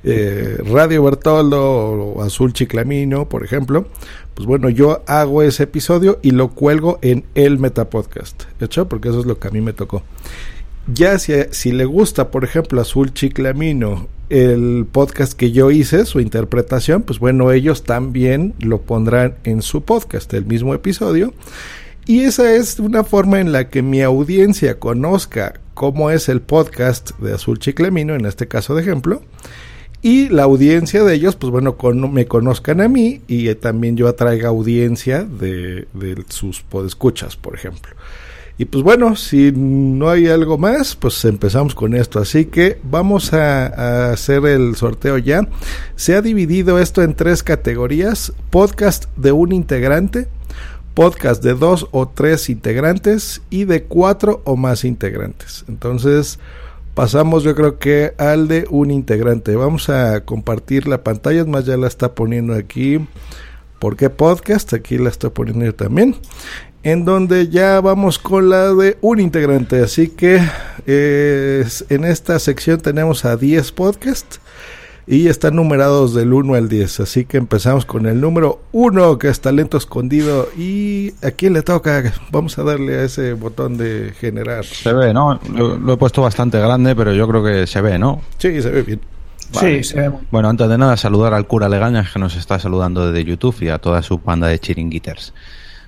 eh, 0.04 0.58
Radio 0.64 1.04
Bertoldo 1.04 1.62
o 1.62 2.22
Azul 2.22 2.52
Chiclamino, 2.52 3.28
por 3.28 3.44
ejemplo, 3.44 3.86
pues 4.34 4.46
bueno, 4.46 4.68
yo 4.68 5.02
hago 5.06 5.42
ese 5.42 5.64
episodio 5.64 6.18
y 6.22 6.30
lo 6.30 6.48
cuelgo 6.48 6.98
en 7.02 7.24
el 7.34 7.58
Metapodcast, 7.58 8.44
¿hecho? 8.60 8.88
Porque 8.88 9.10
eso 9.10 9.20
es 9.20 9.26
lo 9.26 9.38
que 9.38 9.48
a 9.48 9.50
mí 9.50 9.60
me 9.60 9.72
tocó. 9.72 10.02
Ya 10.92 11.18
si, 11.18 11.32
si 11.50 11.70
le 11.70 11.84
gusta, 11.84 12.30
por 12.30 12.44
ejemplo, 12.44 12.80
Azul 12.80 13.12
Chiclamino, 13.12 14.08
el 14.30 14.86
podcast 14.90 15.34
que 15.34 15.52
yo 15.52 15.70
hice, 15.70 16.06
su 16.06 16.18
interpretación, 16.18 17.02
pues 17.02 17.18
bueno, 17.18 17.52
ellos 17.52 17.84
también 17.84 18.54
lo 18.58 18.80
pondrán 18.80 19.36
en 19.44 19.62
su 19.62 19.82
podcast, 19.82 20.32
el 20.34 20.46
mismo 20.46 20.74
episodio. 20.74 21.34
Y 22.06 22.20
esa 22.20 22.52
es 22.54 22.80
una 22.80 23.04
forma 23.04 23.38
en 23.40 23.52
la 23.52 23.68
que 23.68 23.82
mi 23.82 24.02
audiencia 24.02 24.80
conozca 24.80 25.60
cómo 25.74 26.10
es 26.10 26.28
el 26.28 26.40
podcast 26.40 27.12
de 27.18 27.34
Azul 27.34 27.58
Chiclamino, 27.58 28.14
en 28.14 28.26
este 28.26 28.48
caso 28.48 28.74
de 28.74 28.82
ejemplo. 28.82 29.22
Y 30.04 30.28
la 30.30 30.42
audiencia 30.42 31.04
de 31.04 31.14
ellos, 31.14 31.36
pues 31.36 31.52
bueno, 31.52 31.76
me 32.10 32.26
conozcan 32.26 32.80
a 32.80 32.88
mí 32.88 33.20
y 33.28 33.54
también 33.54 33.96
yo 33.96 34.08
atraiga 34.08 34.48
audiencia 34.48 35.22
de, 35.22 35.86
sus 36.28 36.60
podescuchas, 36.60 37.36
por 37.36 37.54
ejemplo. 37.54 37.92
Y 38.58 38.64
pues 38.64 38.82
bueno, 38.82 39.14
si 39.14 39.52
no 39.52 40.10
hay 40.10 40.26
algo 40.26 40.58
más, 40.58 40.96
pues 40.96 41.24
empezamos 41.24 41.76
con 41.76 41.94
esto. 41.94 42.18
Así 42.18 42.46
que 42.46 42.80
vamos 42.82 43.32
a, 43.32 44.10
hacer 44.10 44.44
el 44.44 44.74
sorteo 44.74 45.18
ya. 45.18 45.48
Se 45.94 46.16
ha 46.16 46.20
dividido 46.20 46.80
esto 46.80 47.04
en 47.04 47.14
tres 47.14 47.44
categorías. 47.44 48.32
Podcast 48.50 49.04
de 49.16 49.30
un 49.30 49.52
integrante, 49.52 50.26
podcast 50.94 51.44
de 51.44 51.54
dos 51.54 51.86
o 51.92 52.08
tres 52.08 52.50
integrantes 52.50 53.40
y 53.50 53.66
de 53.66 53.84
cuatro 53.84 54.42
o 54.44 54.56
más 54.56 54.84
integrantes. 54.84 55.64
Entonces 55.68 56.40
pasamos 56.94 57.42
yo 57.42 57.54
creo 57.54 57.78
que 57.78 58.14
al 58.18 58.48
de 58.48 58.66
un 58.70 58.90
integrante. 58.90 59.56
Vamos 59.56 59.88
a 59.88 60.24
compartir 60.24 60.86
la 60.86 61.02
pantalla, 61.02 61.40
es 61.40 61.46
más 61.46 61.64
ya 61.64 61.76
la 61.76 61.86
está 61.86 62.14
poniendo 62.14 62.54
aquí. 62.54 63.06
¿Por 63.78 63.96
qué 63.96 64.10
podcast? 64.10 64.72
Aquí 64.74 64.98
la 64.98 65.08
estoy 65.08 65.30
poniendo 65.30 65.64
yo 65.64 65.74
también. 65.74 66.16
en 66.84 67.04
donde 67.04 67.48
ya 67.48 67.80
vamos 67.80 68.18
con 68.18 68.48
la 68.48 68.74
de 68.74 68.98
un 69.00 69.20
integrante. 69.20 69.82
Así 69.82 70.08
que 70.08 70.40
eh, 70.86 71.64
en 71.88 72.04
esta 72.04 72.38
sección 72.38 72.80
tenemos 72.80 73.24
a 73.24 73.36
10 73.36 73.70
podcasts 73.72 74.40
y 75.06 75.28
están 75.28 75.56
numerados 75.56 76.14
del 76.14 76.32
1 76.32 76.54
al 76.54 76.68
10. 76.68 77.00
Así 77.00 77.24
que 77.24 77.36
empezamos 77.36 77.84
con 77.84 78.06
el 78.06 78.20
número 78.20 78.60
1, 78.72 79.18
que 79.18 79.28
es 79.28 79.40
talento 79.40 79.76
escondido. 79.76 80.48
¿Y 80.56 81.12
a 81.22 81.32
quién 81.32 81.52
le 81.52 81.62
toca? 81.62 82.12
Vamos 82.30 82.58
a 82.58 82.62
darle 82.62 82.98
a 82.98 83.04
ese 83.04 83.32
botón 83.34 83.76
de 83.76 84.12
generar. 84.18 84.64
Se 84.64 84.92
ve, 84.92 85.12
¿no? 85.12 85.40
Lo, 85.52 85.76
lo 85.76 85.92
he 85.94 85.96
puesto 85.96 86.22
bastante 86.22 86.58
grande, 86.58 86.94
pero 86.94 87.12
yo 87.12 87.26
creo 87.28 87.44
que 87.44 87.66
se 87.66 87.80
ve, 87.80 87.98
¿no? 87.98 88.22
Sí, 88.38 88.62
se 88.62 88.70
ve 88.70 88.82
bien. 88.82 89.00
Sí, 89.52 89.84
se 89.84 90.00
ve. 90.00 90.12
Bueno, 90.30 90.48
antes 90.48 90.68
de 90.68 90.78
nada, 90.78 90.96
saludar 90.96 91.34
al 91.34 91.46
cura 91.46 91.68
Legañas 91.68 92.12
que 92.12 92.18
nos 92.18 92.36
está 92.36 92.58
saludando 92.58 93.10
desde 93.10 93.28
YouTube 93.28 93.56
y 93.60 93.68
a 93.68 93.78
toda 93.78 94.02
su 94.02 94.18
banda 94.18 94.46
de 94.48 94.58
chiringuiters. 94.58 95.34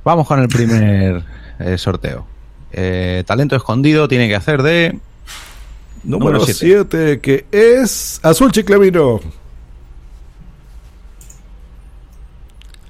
Vamos 0.04 0.26
con 0.26 0.40
el 0.40 0.48
primer 0.48 1.24
eh, 1.58 1.78
sorteo. 1.78 2.26
Eh, 2.72 3.22
talento 3.26 3.56
escondido 3.56 4.08
tiene 4.08 4.28
que 4.28 4.34
hacer 4.34 4.62
de. 4.62 4.98
Número 6.04 6.38
Número 6.38 6.46
7, 6.52 7.20
que 7.20 7.46
es 7.50 8.20
Azul 8.22 8.52
Chiclamino. 8.52 9.20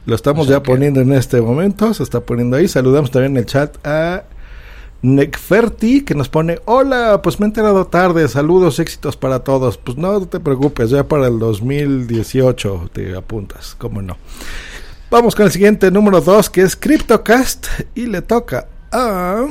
Lo 0.07 0.15
estamos 0.15 0.49
ya 0.49 0.63
poniendo 0.63 1.01
en 1.01 1.13
este 1.13 1.41
momento, 1.41 1.95
se 1.95 2.03
está 2.03 2.21
poniendo 2.21 2.57
ahí. 2.57 2.69
Saludamos 2.69 3.11
también 3.11 3.33
en 3.33 3.39
el 3.39 3.47
chat 3.47 3.75
a 3.87 4.25
Necferti, 5.01 6.03
que 6.03 6.15
nos 6.15 6.29
pone, 6.29 6.61
hola, 6.65 7.21
pues 7.23 7.39
me 7.39 7.47
he 7.47 7.49
enterado 7.49 7.87
tarde, 7.87 8.27
saludos, 8.29 8.79
éxitos 8.79 9.17
para 9.17 9.41
todos. 9.41 9.79
Pues 9.79 9.97
no 9.97 10.27
te 10.27 10.41
preocupes, 10.41 10.91
ya 10.91 11.07
para 11.07 11.29
el 11.29 11.39
2018 11.39 12.91
te 12.93 13.15
apuntas, 13.17 13.77
cómo 13.79 14.03
no. 14.03 14.19
Vamos 15.11 15.35
con 15.35 15.47
el 15.47 15.53
siguiente, 15.53 15.91
número 15.91 16.21
2, 16.21 16.51
que 16.51 16.63
es 16.63 16.75
CryptoCast, 16.75 17.67
y 17.95 18.07
le 18.07 18.21
toca 18.21 18.67
a... 18.91 19.47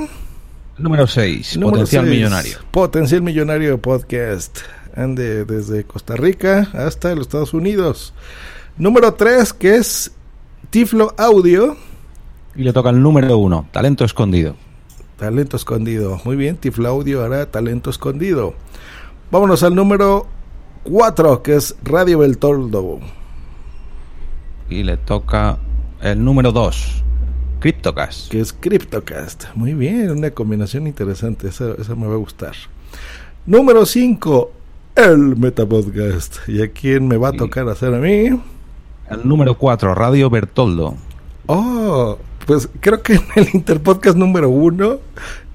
Número 0.77 1.05
6, 1.05 1.57
Número 1.57 1.71
potencial 1.71 2.05
seis, 2.05 2.15
millonario. 2.15 2.57
Potencial 2.71 3.21
Millonario 3.21 3.79
Podcast. 3.79 4.59
Ande 4.95 5.45
desde 5.45 5.83
Costa 5.83 6.15
Rica 6.15 6.69
hasta 6.73 7.13
los 7.13 7.27
Estados 7.27 7.53
Unidos. 7.53 8.13
Número 8.77 9.13
3, 9.13 9.53
que 9.53 9.75
es 9.75 10.11
Tiflo 10.71 11.13
Audio. 11.17 11.77
Y 12.55 12.63
le 12.63 12.73
toca 12.73 12.89
el 12.89 13.01
número 13.01 13.37
1, 13.37 13.69
talento 13.71 14.03
escondido. 14.03 14.55
Talento 15.17 15.57
escondido. 15.57 16.19
Muy 16.25 16.35
bien, 16.35 16.57
Tiflo 16.57 16.89
Audio 16.89 17.23
hará 17.23 17.45
talento 17.51 17.91
escondido. 17.91 18.55
Vámonos 19.29 19.61
al 19.61 19.75
número 19.75 20.27
4, 20.83 21.43
que 21.43 21.55
es 21.55 21.75
Radio 21.83 22.19
Beltoldo. 22.19 22.99
Y 24.69 24.83
le 24.83 24.97
toca 24.97 25.59
el 26.01 26.23
número 26.23 26.51
2, 26.51 27.03
CryptoCast. 27.63 28.29
Que 28.29 28.41
es 28.41 28.51
CryptoCast. 28.51 29.45
Muy 29.55 29.73
bien, 29.73 30.11
una 30.11 30.31
combinación 30.31 30.85
interesante. 30.85 31.47
Esa, 31.47 31.71
esa 31.79 31.95
me 31.95 32.07
va 32.07 32.15
a 32.15 32.17
gustar. 32.17 32.51
Número 33.45 33.85
5, 33.85 34.51
el 34.95 35.37
Metapodcast. 35.37 36.49
¿Y 36.49 36.61
a 36.61 36.71
quién 36.73 37.07
me 37.07 37.15
va 37.15 37.29
a 37.29 37.31
tocar 37.31 37.69
hacer 37.69 37.93
a 37.93 37.99
mí? 37.99 38.37
El 39.09 39.21
número 39.23 39.57
4, 39.57 39.95
Radio 39.95 40.29
Bertoldo. 40.29 40.97
Oh, 41.45 42.17
pues 42.45 42.67
creo 42.81 43.01
que 43.01 43.13
en 43.13 43.23
el 43.37 43.47
Interpodcast 43.53 44.17
número 44.17 44.49
uno 44.49 44.99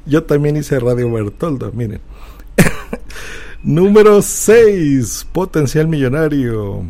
yo 0.07 0.25
también 0.25 0.57
hice 0.57 0.81
Radio 0.81 1.13
Bertoldo, 1.13 1.73
miren. 1.73 2.01
número 3.63 4.23
6, 4.23 5.27
Potencial 5.31 5.87
Millonario. 5.89 6.85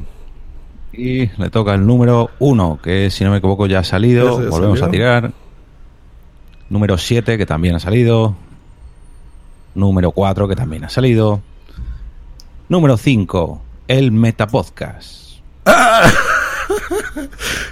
Y 0.98 1.28
le 1.40 1.50
toca 1.50 1.74
el 1.74 1.86
número 1.86 2.30
1, 2.40 2.80
que 2.82 3.08
si 3.10 3.22
no 3.22 3.30
me 3.30 3.36
equivoco 3.36 3.66
ya 3.66 3.78
ha 3.78 3.84
salido. 3.84 4.42
Ya 4.42 4.50
Volvemos 4.50 4.80
salió. 4.80 4.86
a 4.86 4.90
tirar. 4.90 5.32
Número 6.68 6.98
7, 6.98 7.38
que 7.38 7.46
también 7.46 7.76
ha 7.76 7.78
salido. 7.78 8.34
Número 9.76 10.10
4, 10.10 10.48
que 10.48 10.56
también 10.56 10.84
ha 10.84 10.88
salido. 10.88 11.40
Número 12.68 12.96
5, 12.96 13.62
el 13.86 14.10
Metapodcast. 14.10 15.38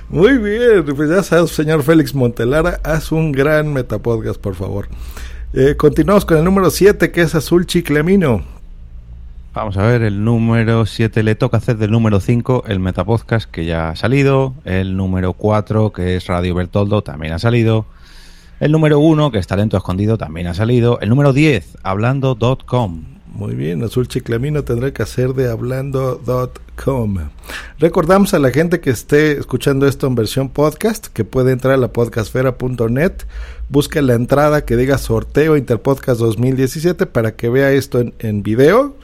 Muy 0.08 0.38
bien, 0.38 0.84
pues 0.94 1.10
ya 1.10 1.24
sabes, 1.24 1.50
señor 1.50 1.82
Félix 1.82 2.14
Montelara, 2.14 2.78
haz 2.84 3.10
un 3.10 3.32
gran 3.32 3.72
Metapodcast, 3.72 4.40
por 4.40 4.54
favor. 4.54 4.88
Eh, 5.52 5.74
continuamos 5.76 6.24
con 6.24 6.38
el 6.38 6.44
número 6.44 6.70
7, 6.70 7.10
que 7.10 7.22
es 7.22 7.34
Azul 7.34 7.66
Chiclamino. 7.66 8.44
Vamos 9.56 9.78
a 9.78 9.86
ver, 9.86 10.02
el 10.02 10.22
número 10.22 10.84
7 10.84 11.22
le 11.22 11.34
toca 11.34 11.56
hacer 11.56 11.78
del 11.78 11.90
número 11.90 12.20
5 12.20 12.64
el 12.68 12.78
Metapodcast, 12.78 13.50
que 13.50 13.64
ya 13.64 13.88
ha 13.88 13.96
salido. 13.96 14.52
El 14.66 14.98
número 14.98 15.32
4, 15.32 15.94
que 15.94 16.14
es 16.14 16.26
Radio 16.26 16.54
Bertoldo, 16.54 17.00
también 17.00 17.32
ha 17.32 17.38
salido. 17.38 17.86
El 18.60 18.70
número 18.70 18.98
1, 18.98 19.30
que 19.30 19.38
es 19.38 19.46
Talento 19.46 19.78
Escondido, 19.78 20.18
también 20.18 20.46
ha 20.46 20.52
salido. 20.52 21.00
El 21.00 21.08
número 21.08 21.32
10, 21.32 21.78
hablando.com. 21.82 23.04
Muy 23.32 23.54
bien, 23.54 23.82
Azul 23.82 24.08
Chiclamino 24.08 24.62
tendrá 24.62 24.92
que 24.92 25.02
hacer 25.02 25.32
de 25.32 25.50
hablando.com. 25.50 27.16
Recordamos 27.78 28.34
a 28.34 28.38
la 28.38 28.50
gente 28.50 28.80
que 28.80 28.90
esté 28.90 29.38
escuchando 29.38 29.86
esto 29.86 30.06
en 30.06 30.16
versión 30.16 30.50
podcast 30.50 31.06
que 31.06 31.24
puede 31.24 31.52
entrar 31.52 31.72
a 31.72 31.78
la 31.78 31.94
podcastfera.net, 31.94 33.12
busca 33.70 34.02
la 34.02 34.12
entrada 34.12 34.66
que 34.66 34.76
diga 34.76 34.98
sorteo 34.98 35.56
Interpodcast 35.56 36.20
2017 36.20 37.06
para 37.06 37.36
que 37.36 37.48
vea 37.48 37.72
esto 37.72 38.00
en, 38.00 38.12
en 38.18 38.42
video, 38.42 38.96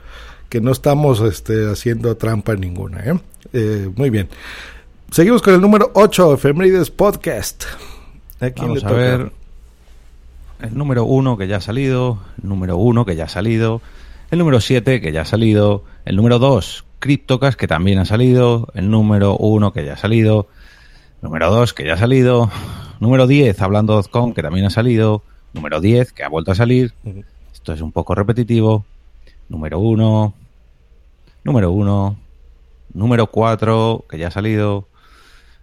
que 0.53 0.61
no 0.61 0.71
estamos 0.71 1.23
este, 1.23 1.71
haciendo 1.73 2.15
trampa 2.19 2.55
ninguna. 2.55 3.01
¿eh? 3.01 3.19
Eh, 3.55 3.91
muy 3.97 4.11
bien. 4.11 4.29
Seguimos 5.11 5.41
con 5.41 5.55
el 5.55 5.63
número 5.63 5.91
8, 5.95 6.35
Efemérides 6.35 6.91
Podcast. 6.91 7.65
¿A 8.39 8.51
quién 8.51 8.69
Vamos 8.69 8.83
le 8.83 8.89
a 8.91 8.93
ver. 8.93 9.33
El 10.61 10.77
número 10.77 11.07
1 11.07 11.39
que 11.39 11.49
ya 11.49 11.57
ha 11.57 11.61
salido. 11.63 12.19
El 12.43 12.51
número 12.51 12.77
1 12.77 13.07
que 13.07 13.17
ya 13.17 13.25
ha 13.25 13.29
salido. 13.29 13.81
El 14.31 14.41
número 14.41 14.61
7 14.61 15.01
que 15.01 15.11
ya 15.11 15.23
ha 15.23 15.25
salido. 15.25 15.85
El 16.05 16.17
número 16.17 16.39
2, 16.39 16.85
CryptoCast 16.99 17.59
que 17.59 17.67
también 17.67 17.99
ha 17.99 18.05
salido. 18.05 18.69
El 18.75 18.91
número 18.91 19.39
1 19.39 19.73
que 19.73 19.87
ya 19.87 19.95
ha 19.95 19.97
salido. 19.97 20.49
Número 21.23 21.51
2 21.51 21.73
que 21.73 21.87
ya 21.87 21.95
ha 21.95 21.97
salido. 21.97 22.51
Número 23.01 23.27
10, 23.27 23.59
hablando.com 23.59 24.35
que 24.35 24.43
también 24.43 24.67
ha 24.67 24.71
salido. 24.71 25.23
Número 25.55 25.81
10 25.81 26.13
que 26.13 26.25
ha 26.25 26.29
vuelto 26.29 26.53
a 26.53 26.55
salir. 26.55 26.93
Esto 27.55 27.73
es 27.73 27.81
un 27.81 27.91
poco 27.91 28.15
repetitivo. 28.15 28.85
Número 29.49 29.79
1. 29.79 30.35
Número 31.45 31.71
1. 31.73 32.17
Número 32.95 33.27
4 33.27 34.05
que 34.09 34.19
ya 34.19 34.29
ha 34.29 34.31
salido. 34.31 34.89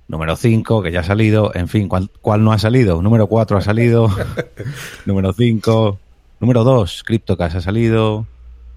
Número 0.07 0.35
5, 0.35 0.81
que 0.81 0.91
ya 0.91 1.01
ha 1.01 1.03
salido. 1.03 1.51
En 1.53 1.67
fin, 1.67 1.87
¿cuál, 1.87 2.09
cuál 2.21 2.43
no 2.43 2.51
ha 2.51 2.57
salido? 2.57 3.01
Número 3.01 3.27
4 3.27 3.57
ha 3.57 3.61
salido. 3.61 4.09
número 5.05 5.33
5. 5.33 5.99
Número 6.39 6.63
2, 6.63 7.03
CryptoCast 7.05 7.57
ha 7.57 7.61
salido. 7.61 8.25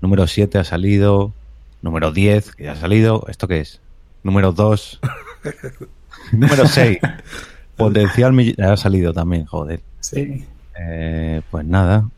Número 0.03 0.27
7 0.27 0.59
ha 0.59 0.65
salido. 0.65 1.33
Número 1.81 2.13
10, 2.13 2.55
que 2.55 2.65
ya 2.65 2.73
ha 2.73 2.77
salido. 2.77 3.25
¿Esto 3.29 3.49
qué 3.49 3.61
es? 3.61 3.81
Número 4.23 4.53
2. 4.53 5.01
número 6.33 6.67
6. 6.69 6.99
Potencial 7.77 8.33
mill- 8.33 8.55
ya 8.57 8.75
ha 8.75 8.77
salido 8.77 9.13
también, 9.15 9.47
joder. 9.47 9.81
Sí. 10.01 10.45
Eh, 10.79 11.41
pues 11.51 11.65
nada. 11.65 12.09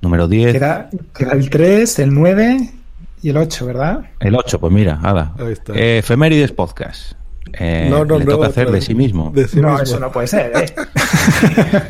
Número 0.00 0.28
10. 0.28 0.52
Queda, 0.52 0.90
queda 1.16 1.32
el 1.32 1.50
3, 1.50 1.98
el 1.98 2.14
9 2.14 2.70
y 3.24 3.30
el 3.30 3.38
8, 3.38 3.64
¿verdad? 3.64 4.10
El 4.20 4.36
8, 4.36 4.60
pues 4.60 4.70
mira, 4.70 4.96
nada. 4.96 5.34
Ahí 5.38 5.52
está. 5.52 5.72
Eh, 5.72 5.96
Efemérides 6.00 6.52
Podcast. 6.52 7.12
Eh, 7.54 7.86
No, 7.88 8.04
no, 8.04 8.18
le 8.18 8.26
no, 8.26 8.32
toca 8.32 8.48
hacer 8.48 8.66
otra 8.66 8.76
de 8.76 8.82
sí 8.82 8.94
mismo. 8.94 9.30
De 9.34 9.48
sí 9.48 9.62
no, 9.62 9.68
mismo. 9.70 9.82
eso 9.82 9.98
no 9.98 10.12
puede 10.12 10.26
ser, 10.26 10.52
¿eh? 10.54 10.74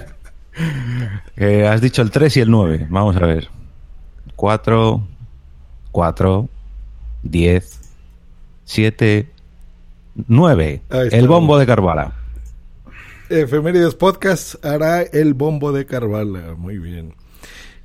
Eh, 1.37 1.67
has 1.67 1.81
dicho 1.81 2.01
el 2.03 2.13
3 2.13 2.37
y 2.37 2.41
el 2.43 2.51
9. 2.53 2.87
Vamos 2.89 3.17
a 3.17 3.27
ver. 3.27 3.49
4, 4.37 5.05
4, 5.91 6.49
10, 7.25 7.81
7, 8.65 9.29
9. 10.29 10.83
Ahí 10.91 11.01
está. 11.07 11.17
El 11.17 11.27
bombo 11.27 11.59
de 11.59 11.67
Carvala. 11.67 12.13
Efemérides 13.29 13.97
Podcast 13.97 14.65
hará 14.65 15.03
el 15.03 15.35
bombo 15.35 15.73
de 15.73 15.85
Carvala. 15.85 16.55
Muy 16.57 16.79
bien. 16.79 17.13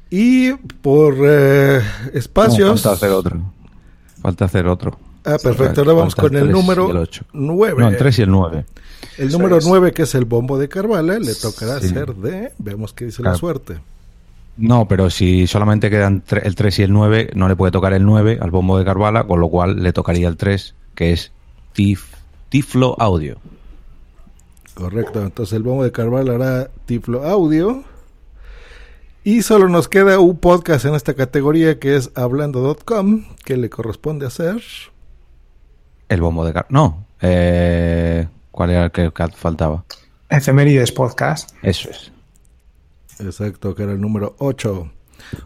Y 0.09 0.53
por 0.53 1.15
eh, 1.21 1.81
No, 2.13 2.19
espacios. 2.19 2.81
falta 2.81 2.91
hacer 2.95 3.09
otro. 3.11 3.41
Falta 4.21 4.45
hacer 4.45 4.67
otro. 4.67 4.97
ah, 5.25 5.37
perfecto. 5.41 5.81
Ahora 5.81 5.93
vamos 5.93 6.15
Falta 6.15 6.29
con 6.29 6.37
el 6.47 6.51
número 6.51 6.89
el 6.91 6.97
ocho. 6.97 7.25
9. 7.33 7.81
No, 7.81 7.87
el 7.89 7.97
3 7.97 8.19
y 8.19 8.21
el 8.23 8.31
9. 8.31 8.65
El 9.17 9.31
número 9.31 9.57
es. 9.57 9.65
9, 9.67 9.91
que 9.93 10.03
es 10.03 10.15
el 10.15 10.25
bombo 10.25 10.57
de 10.57 10.67
Carvala, 10.67 11.19
le 11.19 11.35
tocará 11.35 11.79
Sí. 11.79 11.87
hacer 11.87 12.15
de. 12.15 12.51
Veamos 12.57 12.93
qué 12.93 13.05
dice 13.05 13.17
Claro. 13.21 13.33
la 13.35 13.39
suerte. 13.39 13.79
No, 14.57 14.87
pero 14.89 15.09
si 15.09 15.47
solamente 15.47 15.89
quedan 15.89 16.23
tre- 16.25 16.41
el 16.43 16.55
3 16.55 16.79
y 16.79 16.83
el 16.83 16.91
9, 16.91 17.29
no 17.33 17.47
le 17.47 17.55
puede 17.55 17.71
tocar 17.71 17.93
el 17.93 18.05
9 18.05 18.39
al 18.41 18.51
bombo 18.51 18.77
de 18.77 18.83
Carvala, 18.83 19.25
con 19.25 19.39
lo 19.39 19.47
cual 19.49 19.81
le 19.83 19.93
tocaría 19.93 20.27
el 20.27 20.35
3, 20.35 20.73
que 20.95 21.13
es 21.13 21.31
Tif, 21.73 22.13
Tiflo 22.49 22.95
Audio. 22.99 23.37
Correcto. 24.73 25.21
Entonces 25.21 25.53
el 25.53 25.63
bombo 25.63 25.83
de 25.83 25.91
Carvala 25.91 26.33
hará 26.35 26.69
Tiflo 26.85 27.23
Audio. 27.25 27.83
Y 29.23 29.41
solo 29.41 29.67
nos 29.67 29.89
queda 29.89 30.19
un 30.19 30.37
podcast 30.37 30.85
en 30.85 30.95
esta 30.95 31.13
categoría 31.13 31.77
que 31.77 31.95
es 31.95 32.11
hablando.com, 32.15 33.25
que 33.43 33.57
le 33.57 33.69
corresponde 33.69 34.25
hacer. 34.25 34.61
El 36.07 36.21
bombo 36.21 36.45
de 36.45 36.53
Carvala. 36.53 36.67
No. 36.71 37.05
Eh, 37.21 38.27
¿Cuál 38.51 38.69
era 38.71 38.85
el 38.85 38.91
que 38.91 39.11
faltaba? 39.35 39.83
Efemérides 40.29 40.91
Podcast. 40.91 41.51
Eso 41.61 41.89
es. 41.89 42.11
Exacto, 43.19 43.75
que 43.75 43.83
era 43.83 43.91
el 43.91 43.99
número 43.99 44.35
8. 44.39 44.89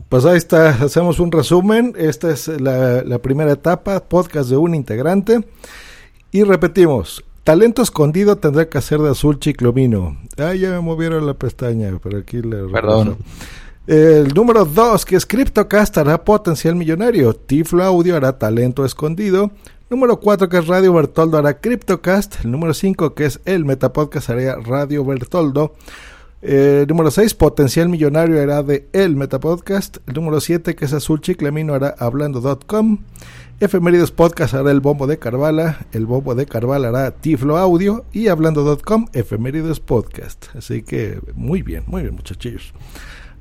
Pues 0.08 0.26
ahí 0.26 0.38
está, 0.38 0.70
hacemos 0.70 1.20
un 1.20 1.32
resumen. 1.32 1.94
Esta 1.98 2.30
es 2.30 2.48
la, 2.48 3.02
la 3.04 3.20
primera 3.20 3.54
etapa, 3.54 4.00
podcast 4.02 4.50
de 4.50 4.58
un 4.58 4.76
integrante. 4.76 5.44
Y 6.32 6.44
repetimos, 6.44 7.24
talento 7.44 7.82
escondido 7.82 8.38
tendrá 8.38 8.70
que 8.70 8.78
hacer 8.78 9.00
de 9.00 9.10
azul 9.10 9.40
chiclomino. 9.40 10.18
Ah, 10.38 10.54
ya 10.54 10.70
me 10.70 10.80
movieron 10.80 11.26
la 11.26 11.34
pestaña, 11.34 11.92
pero 12.02 12.20
aquí 12.20 12.42
le 12.42 12.68
Perdón. 12.72 13.18
El 13.86 14.34
número 14.34 14.64
2, 14.64 15.06
que 15.06 15.18
es 15.18 15.26
CryptoCast, 15.26 15.98
hará 15.98 16.24
potencial 16.24 16.76
millonario. 16.76 17.34
Tiflo 17.34 17.84
Audio 17.84 18.16
hará 18.16 18.38
talento 18.38 18.86
escondido. 18.86 19.52
Número 19.90 20.22
4, 20.22 20.48
que 20.48 20.58
es 20.58 20.68
Radio 20.68 20.94
Bertoldo, 20.94 21.38
hará 21.38 21.60
CryptoCast. 21.60 22.46
El 22.46 22.52
número 22.52 22.74
5, 22.74 23.14
que 23.14 23.26
es 23.26 23.42
el 23.44 23.66
Metapodcast, 23.66 24.30
hará 24.30 24.56
Radio 24.56 25.04
Bertoldo. 25.04 25.76
Eh, 26.42 26.86
número 26.88 27.12
6, 27.12 27.34
Potencial 27.34 27.90
Millonario 27.90 28.42
hará 28.42 28.64
de 28.64 28.88
El 28.94 29.18
Metapodcast. 29.18 29.98
El 30.08 30.14
número 30.14 30.40
7, 30.40 30.76
que 30.76 30.86
es 30.86 30.94
Azul 30.94 31.20
Chiclamino, 31.20 31.74
hará 31.74 31.94
Hablando.com. 32.00 33.00
Efemérides 33.60 34.12
Podcast 34.12 34.54
hará 34.54 34.72
El 34.72 34.80
Bombo 34.80 35.08
de 35.08 35.20
Carvala. 35.20 35.86
El 35.92 36.06
Bombo 36.06 36.36
de 36.36 36.46
Carvala 36.46 36.88
hará 36.88 37.12
Tiflo 37.12 37.58
Audio. 37.58 38.06
Y 38.14 38.30
Hablando.com, 38.30 39.08
Efemérides 39.12 39.82
Podcast. 39.82 40.48
Así 40.56 40.84
que 40.84 41.20
muy 41.36 41.62
bien, 41.62 41.84
muy 41.88 42.02
bien, 42.02 42.16
muchachillos. 42.16 42.74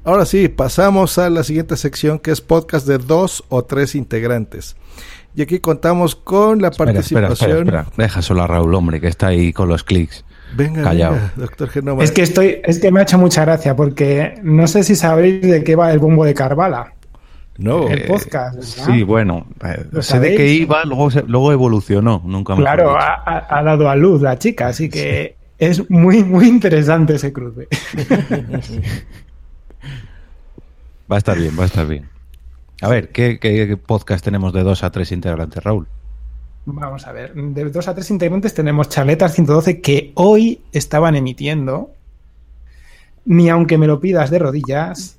Ahora 0.05 0.25
sí, 0.27 0.49
pasamos 0.49 1.17
a 1.19 1.31
la 1.31 1.45
siguiente 1.45 1.77
sección 1.77 2.19
que 2.19 2.33
es 2.33 2.41
podcast 2.41 2.87
de 2.89 2.99
dos 2.99 3.45
o 3.49 3.65
tres 3.65 3.95
integrantes. 3.95 4.77
Y 5.37 5.43
aquí 5.43 5.61
contamos 5.61 6.17
con 6.17 6.61
la 6.61 6.69
Espera, 6.69 6.91
espera, 6.93 7.29
participación. 7.29 7.59
espera, 7.69 7.81
espera. 7.83 7.97
Deja 8.05 8.21
solo 8.23 8.43
a 8.43 8.47
Raúl, 8.49 8.75
hombre, 8.75 9.01
que 9.01 9.07
está 9.09 9.29
ahí 9.29 9.53
con 9.53 9.69
los 9.69 9.85
clics. 9.85 10.25
Venga, 10.57 10.83
Callao. 10.83 11.13
venga, 11.13 11.33
doctor 11.37 11.69
Genoma. 11.71 12.03
Es 12.05 12.11
que 12.11 12.23
estoy, 12.23 12.61
es 12.65 12.79
que 12.81 12.91
me 12.91 13.01
ha 13.01 13.05
hecho 13.05 13.17
mucha 13.17 13.43
gracia 13.45 13.75
porque 13.77 14.35
no 14.43 14.67
sé 14.67 14.83
si 14.83 14.97
sabéis 14.97 15.41
de 15.43 15.63
qué 15.65 15.77
va 15.77 15.93
el 15.93 15.99
bombo 16.01 16.25
de 16.25 16.35
Carvala. 16.35 16.93
No, 17.59 17.87
El 17.89 18.03
podcast, 18.07 18.57
¿verdad? 18.57 18.95
Sí, 18.95 19.03
bueno, 19.05 19.47
eh, 19.65 19.85
¿Lo 19.93 20.03
sé 20.03 20.19
de 20.19 20.29
sabéis? 20.29 20.37
qué 20.37 20.49
iba, 20.49 20.85
luego, 20.85 21.11
luego 21.27 21.53
evolucionó, 21.53 22.21
nunca 22.25 22.55
mejor 22.55 22.65
Claro, 22.65 22.89
dicho. 22.91 22.97
ha, 22.99 23.15
ha- 23.25 23.59
ha 23.59 23.63
dado 23.63 23.89
a 23.89 23.95
luz 23.97 24.21
la 24.23 24.39
chica, 24.39 24.69
así 24.69 24.89
que 24.89 25.37
es 25.59 25.89
muy, 25.91 26.25
muy 26.25 26.49
interesante 26.49 27.15
ese 27.15 27.33
cruce. 27.33 27.69
Va 31.11 31.17
a 31.17 31.19
estar 31.19 31.39
bien, 31.39 31.59
va 31.59 31.65
a 31.65 31.67
estar 31.67 31.87
bien. 31.87 32.09
A 32.81 32.89
ver, 32.89 33.11
¿qué, 33.11 33.79
podcast 33.87 34.25
tenemos 34.25 34.53
de 34.53 34.63
dos 34.63 34.83
a 34.83 34.91
tres 34.91 35.13
integrantes, 35.13 35.63
Raúl? 35.63 35.87
Vamos 36.65 37.07
a 37.07 37.13
ver, 37.13 37.35
de 37.35 37.65
dos 37.71 37.87
a 37.89 37.95
tres 37.95 38.11
integrantes 38.11 38.55
tenemos 38.55 38.89
Charletas 38.89 39.35
112 39.35 39.81
que 39.81 40.13
hoy 40.15 40.63
estaban 40.73 41.15
emitiendo. 41.15 41.91
Ni 43.25 43.51
aunque 43.51 43.79
me 43.79 43.87
lo 43.87 44.01
pidas 44.01 44.31
de 44.31 44.39
rodillas. 44.39 45.17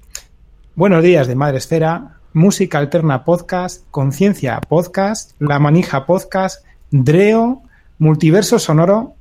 Buenos 0.75 1.03
días 1.03 1.27
de 1.27 1.35
Madre 1.35 1.57
Esfera. 1.57 2.17
Música 2.33 2.79
Alterna 2.79 3.23
Podcast. 3.23 3.85
Conciencia 3.91 4.59
Podcast. 4.59 5.39
La 5.39 5.59
Manija 5.59 6.05
Podcast. 6.05 6.65
Dreo. 6.91 7.61
Multiverso 7.97 8.59
Sonoro. 8.59 9.13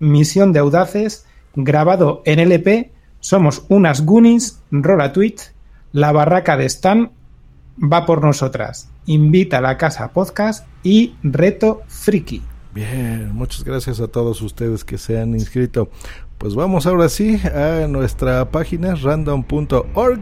Misión 0.00 0.52
de 0.52 0.58
Audaces. 0.58 1.26
Grabado 1.54 2.22
en 2.24 2.40
LP. 2.40 2.95
Somos 3.26 3.64
unas 3.68 4.06
Goonies. 4.06 4.62
Rola 4.70 5.12
Tweet. 5.12 5.34
La 5.90 6.12
Barraca 6.12 6.56
de 6.56 6.66
Stan 6.66 7.10
va 7.82 8.06
por 8.06 8.22
nosotras. 8.22 8.88
Invita 9.06 9.58
a 9.58 9.60
la 9.60 9.76
casa 9.76 10.12
podcast 10.12 10.64
y 10.84 11.16
reto 11.24 11.82
friki. 11.88 12.40
Bien, 12.72 13.32
muchas 13.34 13.64
gracias 13.64 13.98
a 13.98 14.06
todos 14.06 14.40
ustedes 14.42 14.84
que 14.84 14.96
se 14.96 15.20
han 15.20 15.34
inscrito. 15.34 15.90
Pues 16.38 16.54
vamos 16.54 16.86
ahora 16.86 17.08
sí 17.08 17.40
a 17.52 17.88
nuestra 17.88 18.48
página 18.52 18.94
random.org. 18.94 20.20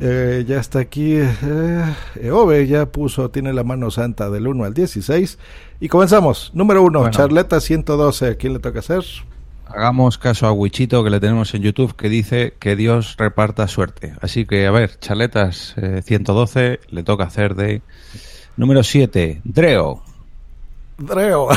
Eh, 0.00 0.44
ya 0.48 0.60
está 0.60 0.78
aquí. 0.78 1.16
Eh, 1.16 1.94
Eove 2.22 2.68
ya 2.68 2.86
puso, 2.86 3.30
tiene 3.30 3.52
la 3.52 3.64
mano 3.64 3.90
santa 3.90 4.30
del 4.30 4.46
1 4.46 4.64
al 4.64 4.72
16. 4.72 5.38
Y 5.78 5.88
comenzamos. 5.88 6.52
Número 6.54 6.82
1, 6.84 6.98
Bueno. 7.00 7.14
Charleta 7.14 7.60
112. 7.60 8.28
¿A 8.28 8.34
quién 8.36 8.54
le 8.54 8.60
toca 8.60 8.78
hacer? 8.78 9.04
Hagamos 9.66 10.18
caso 10.18 10.46
a 10.46 10.52
Wichito 10.52 11.02
que 11.02 11.10
le 11.10 11.18
tenemos 11.20 11.54
en 11.54 11.62
YouTube 11.62 11.96
que 11.96 12.08
dice 12.08 12.54
que 12.58 12.76
Dios 12.76 13.14
reparta 13.16 13.66
suerte. 13.68 14.14
Así 14.20 14.44
que, 14.44 14.66
a 14.66 14.70
ver, 14.70 14.98
Charletas 14.98 15.74
eh, 15.78 16.02
112 16.04 16.80
le 16.90 17.02
toca 17.02 17.24
hacer 17.24 17.54
de 17.54 17.80
número 18.56 18.82
7, 18.82 19.40
Dreo. 19.44 20.02
Dreo. 20.98 21.48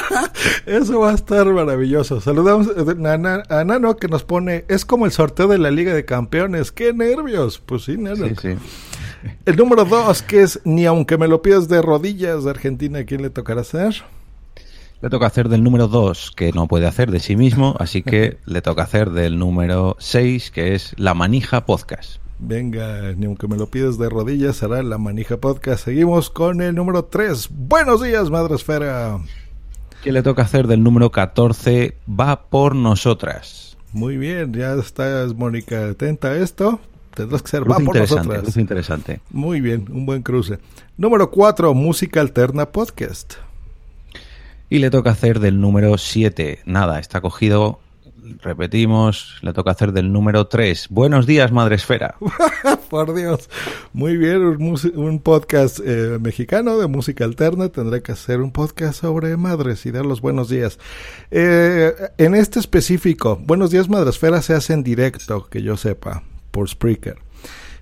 Eso 0.66 1.00
va 1.00 1.10
a 1.10 1.14
estar 1.14 1.46
maravilloso. 1.46 2.20
Saludamos 2.20 2.68
eh, 2.68 2.90
a, 3.08 3.18
Na- 3.18 3.42
a 3.48 3.64
Nano 3.64 3.96
que 3.96 4.06
nos 4.08 4.22
pone, 4.24 4.64
es 4.68 4.84
como 4.84 5.04
el 5.06 5.12
sorteo 5.12 5.48
de 5.48 5.58
la 5.58 5.70
Liga 5.72 5.92
de 5.94 6.04
Campeones. 6.04 6.70
¡Qué 6.70 6.92
nervios! 6.92 7.58
Pues 7.58 7.84
sí, 7.84 7.96
Nano. 7.96 8.28
Sí, 8.28 8.34
sí. 8.40 8.48
El 9.46 9.56
número 9.56 9.84
dos, 9.84 10.22
que 10.22 10.42
es 10.42 10.60
ni 10.64 10.86
aunque 10.86 11.18
me 11.18 11.26
lo 11.26 11.42
pidas 11.42 11.66
de 11.68 11.82
rodillas 11.82 12.44
de 12.44 12.50
Argentina, 12.50 13.00
¿a 13.00 13.04
quién 13.04 13.20
le 13.22 13.30
tocará 13.30 13.62
hacer? 13.62 13.96
Le 15.00 15.10
toca 15.10 15.26
hacer 15.26 15.48
del 15.48 15.62
número 15.62 15.86
2, 15.86 16.32
que 16.34 16.50
no 16.52 16.66
puede 16.66 16.86
hacer 16.86 17.12
de 17.12 17.20
sí 17.20 17.36
mismo, 17.36 17.76
así 17.78 18.02
que 18.02 18.38
le 18.46 18.62
toca 18.62 18.82
hacer 18.82 19.10
del 19.10 19.38
número 19.38 19.96
6, 20.00 20.50
que 20.50 20.74
es 20.74 20.94
La 20.98 21.14
Manija 21.14 21.66
Podcast. 21.66 22.20
Venga, 22.40 23.12
ni 23.16 23.26
aunque 23.26 23.46
me 23.46 23.56
lo 23.56 23.68
pidas 23.68 23.98
de 23.98 24.08
rodillas, 24.08 24.56
será 24.56 24.82
la 24.82 24.96
manija 24.96 25.38
podcast. 25.38 25.84
Seguimos 25.84 26.30
con 26.30 26.60
el 26.62 26.74
número 26.74 27.04
tres. 27.04 27.48
Buenos 27.50 28.00
días, 28.00 28.30
Madre 28.30 28.54
Esfera. 28.54 29.18
Que 30.04 30.12
le 30.12 30.22
toca 30.22 30.42
hacer 30.42 30.68
del 30.68 30.84
número 30.84 31.10
14, 31.10 31.96
Va 32.08 32.48
por 32.48 32.76
Nosotras. 32.76 33.76
Muy 33.92 34.16
bien, 34.16 34.52
ya 34.52 34.74
estás, 34.74 35.34
Mónica, 35.34 35.88
atenta 35.88 36.28
a 36.28 36.36
esto. 36.36 36.78
Tendrás 37.14 37.42
que 37.42 37.48
ser, 37.48 37.68
va 37.68 37.78
por 37.78 37.96
nosotras. 37.96 38.56
interesante. 38.56 39.20
Muy 39.30 39.60
bien, 39.60 39.86
un 39.90 40.06
buen 40.06 40.22
cruce. 40.22 40.60
Número 40.96 41.32
cuatro, 41.32 41.74
Música 41.74 42.20
Alterna 42.20 42.70
Podcast. 42.70 43.34
Y 44.70 44.80
le 44.80 44.90
toca 44.90 45.10
hacer 45.10 45.40
del 45.40 45.60
número 45.60 45.96
7. 45.96 46.60
Nada, 46.66 46.98
está 46.98 47.20
cogido. 47.20 47.80
Repetimos, 48.42 49.38
le 49.40 49.54
toca 49.54 49.70
hacer 49.70 49.92
del 49.92 50.12
número 50.12 50.46
3. 50.46 50.88
Buenos 50.90 51.26
días, 51.26 51.50
Madre 51.50 51.76
Esfera. 51.76 52.16
Por 52.90 53.14
Dios. 53.14 53.48
Muy 53.94 54.18
bien, 54.18 54.42
un, 54.42 55.20
podcast 55.20 55.80
eh, 55.82 56.18
mexicano 56.20 56.76
de 56.78 56.86
música 56.86 57.24
alterna. 57.24 57.70
Tendrá 57.70 58.00
que 58.00 58.12
hacer 58.12 58.42
un 58.42 58.52
podcast 58.52 59.00
sobre 59.00 59.36
madres 59.38 59.86
y 59.86 59.90
dar 59.90 60.04
los 60.04 60.20
buenos 60.20 60.50
días. 60.50 60.78
Eh, 61.30 61.94
en 62.18 62.34
este 62.34 62.58
específico, 62.58 63.40
Buenos 63.42 63.70
días 63.70 63.88
Madresfera 63.88 64.42
se 64.42 64.52
hace 64.52 64.74
en 64.74 64.82
directo, 64.82 65.48
que 65.48 65.62
yo 65.62 65.78
sepa, 65.78 66.22
por 66.50 66.68
Spreaker. 66.68 67.27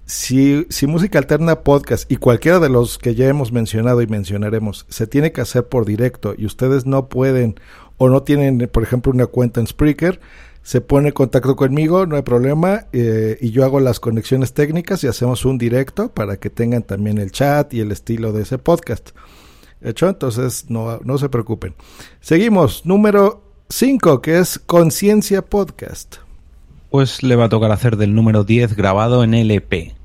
Si, 0.07 0.67
si 0.71 0.87
música 0.87 1.19
alterna 1.19 1.63
podcast 1.63 2.11
y 2.11 2.17
cualquiera 2.17 2.61
de 2.61 2.69
los 2.69 2.97
que 2.97 3.17
ya 3.17 3.27
hemos 3.27 3.51
mencionado 3.51 4.03
y 4.03 4.07
mencionaremos 4.07 4.87
se 4.89 5.09
tiene 5.09 5.33
que 5.33 5.41
hacer 5.41 5.67
por 5.67 5.85
directo 5.85 6.35
y 6.39 6.47
ustedes 6.47 6.87
no 6.87 7.09
pueden 7.09 7.57
o 7.99 8.09
no 8.09 8.23
tienen, 8.23 8.71
por 8.73 8.85
ejemplo, 8.85 9.11
una 9.11 9.27
cuenta 9.27 9.59
en 9.59 9.67
Spreaker, 9.67 10.21
se 10.63 10.81
pone 10.81 11.09
en 11.09 11.15
contacto 11.15 11.57
conmigo, 11.57 12.07
no 12.07 12.17
hay 12.17 12.23
problema, 12.23 12.87
eh, 12.93 13.37
y 13.41 13.51
yo 13.51 13.65
hago 13.65 13.81
las 13.81 13.99
conexiones 13.99 14.53
técnicas 14.53 15.03
y 15.03 15.09
hacemos 15.09 15.45
un 15.45 15.59
directo 15.59 16.13
para 16.13 16.37
que 16.37 16.51
tengan 16.51 16.83
también 16.83 17.19
el 17.19 17.33
chat 17.33 17.73
y 17.75 17.81
el 17.81 17.91
estilo 17.91 18.33
de 18.33 18.43
ese 18.43 18.59
podcast. 18.59 19.11
¿Hecho? 19.81 20.09
Entonces, 20.09 20.67
no, 20.69 21.01
no 21.05 21.19
se 21.19 21.29
preocupen. 21.29 21.75
Seguimos, 22.21 22.87
número 22.87 23.43
5, 23.71 24.23
que 24.23 24.39
es 24.39 24.59
Conciencia 24.59 25.43
Podcast. 25.43 26.17
Pues 26.91 27.23
le 27.23 27.37
va 27.37 27.45
a 27.47 27.49
tocar 27.49 27.73
hacer 27.73 27.97
del 27.97 28.15
número 28.15 28.45
10 28.45 28.75
grabado 28.77 29.23
en 29.23 29.35
LP. 29.35 29.96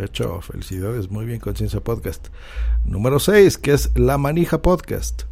Hecho, 0.00 0.40
felicidades, 0.40 1.10
muy 1.10 1.26
bien, 1.26 1.38
Conciencia 1.38 1.80
Podcast. 1.80 2.28
Número 2.86 3.18
6, 3.18 3.58
que 3.58 3.74
es 3.74 3.90
La 3.94 4.16
Manija 4.16 4.62
Podcast. 4.62 5.24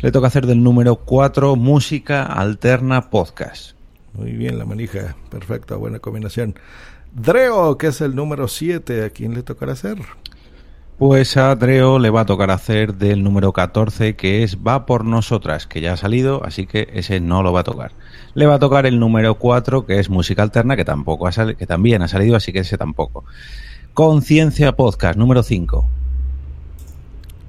Le 0.00 0.10
toca 0.10 0.26
hacer 0.26 0.46
del 0.46 0.60
número 0.60 0.96
4 0.96 1.54
Música 1.54 2.24
Alterna 2.24 3.10
Podcast. 3.10 3.76
Muy 4.12 4.32
bien, 4.32 4.58
La 4.58 4.64
Manija, 4.64 5.14
perfecto, 5.30 5.78
buena 5.78 6.00
combinación. 6.00 6.56
Dreo, 7.12 7.78
que 7.78 7.86
es 7.86 8.00
el 8.00 8.16
número 8.16 8.48
7, 8.48 9.04
¿a 9.04 9.10
quién 9.10 9.34
le 9.34 9.44
tocará 9.44 9.74
hacer? 9.74 9.98
Pues 10.98 11.36
a 11.36 11.54
Dreo 11.54 12.00
le 12.00 12.10
va 12.10 12.22
a 12.22 12.26
tocar 12.26 12.50
hacer 12.50 12.94
del 12.94 13.22
número 13.22 13.52
14 13.52 14.16
que 14.16 14.42
es 14.42 14.58
Va 14.66 14.84
por 14.84 15.04
Nosotras, 15.04 15.68
que 15.68 15.80
ya 15.80 15.92
ha 15.92 15.96
salido, 15.96 16.44
así 16.44 16.66
que 16.66 16.88
ese 16.92 17.20
no 17.20 17.44
lo 17.44 17.52
va 17.52 17.60
a 17.60 17.64
tocar. 17.64 17.92
Le 18.34 18.46
va 18.46 18.54
a 18.54 18.58
tocar 18.58 18.84
el 18.86 18.98
número 18.98 19.36
4 19.36 19.86
que 19.86 19.98
es 20.00 20.10
Música 20.10 20.42
Alterna, 20.42 20.76
que 20.76 20.84
tampoco 20.84 21.26
ha 21.26 21.32
sali- 21.32 21.54
que 21.56 21.66
también 21.66 22.02
ha 22.02 22.08
salido, 22.08 22.36
así 22.36 22.52
que 22.52 22.60
ese 22.60 22.76
tampoco. 22.76 23.24
Conciencia 23.94 24.72
Podcast, 24.74 25.16
número 25.18 25.42
5. 25.42 25.88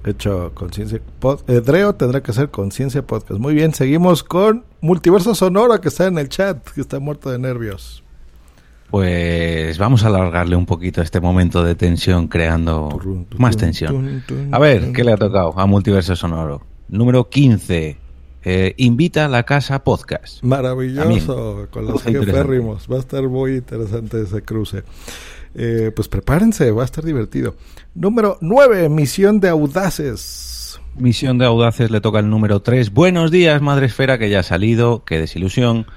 Hecho, 0.06 0.52
Conciencia 0.54 1.02
eh, 1.48 1.62
Dreo 1.62 1.96
tendrá 1.96 2.22
que 2.22 2.30
hacer 2.30 2.50
Conciencia 2.50 3.02
Podcast. 3.02 3.40
Muy 3.40 3.56
bien, 3.56 3.74
seguimos 3.74 4.24
con 4.24 4.64
Multiverso 4.82 5.34
Sonoro, 5.34 5.82
que 5.82 5.88
está 5.88 6.06
en 6.06 6.20
el 6.20 6.30
chat, 6.30 6.64
que 6.70 6.82
está 6.82 7.00
muerto 7.00 7.32
de 7.32 7.40
nervios. 7.40 8.04
Pues 8.92 9.80
vamos 9.80 10.04
a 10.04 10.08
alargarle 10.08 10.56
un 10.56 10.68
poquito 10.68 11.02
este 11.02 11.20
momento 11.20 11.64
de 11.64 11.74
tensión 11.74 12.28
creando 12.28 12.90
Turun, 12.92 13.26
turun, 13.26 13.42
más 13.42 13.58
tensión. 13.58 14.22
turun, 14.28 14.54
A 14.54 14.60
ver. 14.60 14.92
¿qué 14.94 15.04
le 15.04 15.12
ha 15.14 15.18
tocado 15.18 15.60
a 15.60 15.66
Multiverso 15.66 16.16
Sonoro? 16.16 16.62
Número 16.88 17.28
15, 17.28 17.98
eh, 18.48 18.76
invita 18.78 19.26
a 19.26 19.28
la 19.28 19.42
casa 19.42 19.84
podcast. 19.84 20.44
Maravilloso, 20.44 21.68
con 21.72 21.88
los 21.88 22.04
férrimos. 22.04 22.88
Va 22.90 22.98
a 22.98 23.00
estar 23.00 23.24
muy 23.24 23.56
interesante 23.56 24.22
ese 24.22 24.44
cruce. 24.44 24.84
Eh, 25.56 25.92
pues 25.96 26.08
prepárense, 26.08 26.70
va 26.70 26.84
a 26.84 26.86
estar 26.86 27.04
divertido. 27.04 27.56
Número 27.96 28.38
9, 28.42 28.88
Misión 28.90 29.40
de 29.40 29.50
Audaces. 29.50 30.80
Misión 30.96 31.40
de 31.40 31.46
Audaces 31.46 31.90
le 31.90 32.02
toca 32.02 32.20
el 32.20 32.30
número 32.30 32.62
3. 32.62 32.94
Buenos 32.94 33.32
días, 33.32 33.64
Madre 33.64 33.88
Esfera, 33.88 34.20
que 34.20 34.30
ya 34.30 34.42
ha 34.42 34.44
salido. 34.44 35.04
Qué 35.06 35.18
desilusión. 35.18 35.88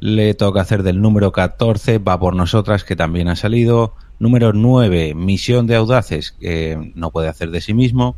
Le 0.00 0.32
toca 0.32 0.62
hacer 0.62 0.82
del 0.82 1.00
número 1.02 1.30
14, 1.30 1.98
va 1.98 2.18
por 2.18 2.34
nosotras, 2.34 2.84
que 2.84 2.96
también 2.96 3.28
ha 3.28 3.36
salido. 3.36 3.94
Número 4.18 4.54
9, 4.54 5.14
Misión 5.14 5.66
de 5.66 5.76
Audaces, 5.76 6.32
que 6.32 6.92
no 6.94 7.10
puede 7.10 7.28
hacer 7.28 7.50
de 7.50 7.60
sí 7.60 7.74
mismo. 7.74 8.16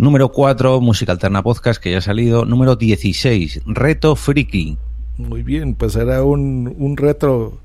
Número 0.00 0.30
4, 0.30 0.80
Música 0.80 1.12
Alterna 1.12 1.42
Podcast, 1.42 1.78
que 1.78 1.90
ya 1.90 1.98
ha 1.98 2.00
salido. 2.00 2.46
Número 2.46 2.74
16, 2.74 3.60
Reto 3.66 4.16
Friki. 4.16 4.78
Muy 5.18 5.42
bien, 5.42 5.74
pues 5.74 5.94
era 5.94 6.24
un, 6.24 6.74
un 6.78 6.96
reto 6.96 7.58